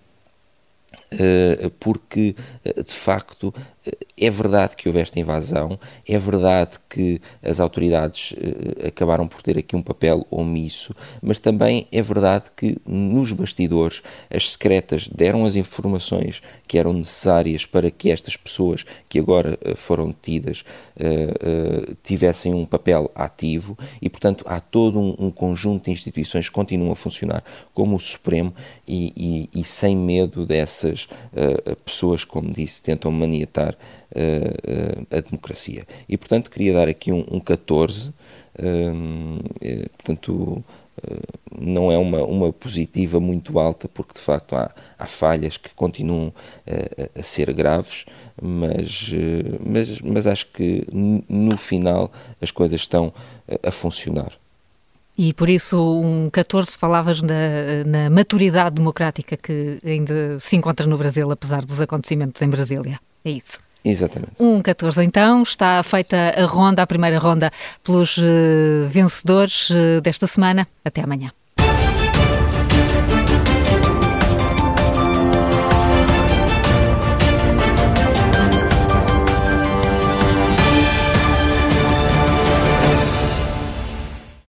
Eh, 1.11 1.71
porque 1.79 2.35
de 2.65 2.93
facto 2.93 3.55
é 4.19 4.31
verdade 4.31 4.77
que 4.77 4.89
houve 4.89 5.01
esta 5.01 5.21
invasão, 5.21 5.79
é 6.09 6.19
verdade 6.19 6.79
que 6.89 7.21
as 7.43 7.61
autoridades 7.61 8.33
uh, 8.33 8.87
acabaram 8.87 9.29
por 9.29 9.43
ter 9.43 9.59
aqui 9.59 9.77
um 9.77 9.83
papel 9.83 10.27
omisso, 10.31 10.95
mas 11.21 11.39
também 11.39 11.87
é 11.93 12.01
verdade 12.01 12.47
que 12.57 12.79
nos 12.87 13.33
bastidores 13.33 14.03
as 14.31 14.53
secretas 14.53 15.07
deram 15.09 15.45
as 15.45 15.55
informações 15.55 16.43
que 16.67 16.79
eram 16.79 16.95
necessárias 16.95 17.67
para 17.67 17.91
que 17.91 18.11
estas 18.11 18.37
pessoas 18.37 18.85
que 19.09 19.19
agora 19.19 19.59
uh, 19.65 19.77
foram 19.77 20.09
detidas 20.09 20.65
uh, 20.97 21.95
tivessem 22.03 22.55
um 22.55 22.65
papel 22.65 23.11
ativo 23.15 23.77
e, 24.01 24.09
portanto, 24.09 24.45
há 24.49 24.61
todo 24.61 24.99
um, 24.99 25.15
um, 25.27 25.31
conjunto 25.31 25.85
de 25.85 25.91
instituições 25.91 26.49
que 26.49 26.55
continuam 26.55 26.93
a 26.93 26.97
funcionar 26.97 27.45
como 27.75 27.97
o 27.97 28.01
Supremo 28.01 28.55
e, 28.89 29.13
e, 29.55 29.61
e 29.61 29.65
sem 29.65 29.95
medo 29.97 30.47
dessas 30.47 31.09
pessoas, 31.85 32.25
como 32.25 32.53
disse, 32.53 32.83
tentam 32.83 33.11
maniatar 33.11 33.76
a 35.11 35.21
democracia. 35.21 35.87
E, 36.09 36.17
portanto, 36.17 36.51
queria 36.51 36.73
dar 36.73 36.89
aqui 36.89 37.13
um, 37.13 37.25
um 37.31 37.41
14, 37.41 38.13
um, 38.59 39.39
eh, 39.61 39.87
portanto, 39.97 40.65
eh, 41.03 41.21
não 41.59 41.93
é 41.93 41.99
uma, 41.99 42.23
uma 42.23 42.53
positiva 42.53 43.21
muito 43.21 43.59
alta, 43.59 43.89
porque 43.89 44.15
de 44.15 44.21
facto 44.21 44.57
há, 44.57 44.71
há 44.99 45.07
falhas 45.07 45.57
que 45.57 45.71
continuam 45.75 46.33
a, 46.67 47.21
a 47.21 47.23
ser 47.23 47.53
graves, 47.53 48.07
mas, 48.41 49.13
eh, 49.13 49.59
mas, 49.65 50.01
mas 50.01 50.27
acho 50.27 50.47
que 50.47 50.87
no 51.29 51.57
final 51.57 52.11
as 52.41 52.51
coisas 52.51 52.81
estão 52.81 53.13
a 53.63 53.71
funcionar. 53.71 54.33
E 55.19 55.33
por 55.33 55.49
isso, 55.49 55.79
um 55.79 56.29
14, 56.29 56.77
falavas 56.77 57.23
na, 57.23 57.85
na, 57.87 58.11
maturidade 58.11 58.77
democrática 58.77 59.35
que 59.35 59.79
ainda 59.83 60.39
se 60.39 60.57
encontra 60.57 60.87
no 60.87 60.99
Brasil, 60.99 61.31
apesar 61.31 61.65
dos 61.65 61.81
acontecimentos 61.81 62.43
em 62.43 62.51
Brasília. 62.51 63.01
É 63.25 63.31
isso. 63.31 63.59
Exatamente. 63.87 64.33
Um 64.41 64.61
14 64.61 65.05
então, 65.05 65.43
está 65.43 65.81
feita 65.83 66.17
a 66.37 66.45
ronda, 66.45 66.83
a 66.83 66.87
primeira 66.87 67.19
ronda 67.19 67.53
pelos 67.85 68.19
uh, 68.19 68.87
vencedores 68.89 69.71
uh, 69.71 70.01
desta 70.03 70.27
semana. 70.27 70.67
Até 70.85 71.03
amanhã. 71.03 71.31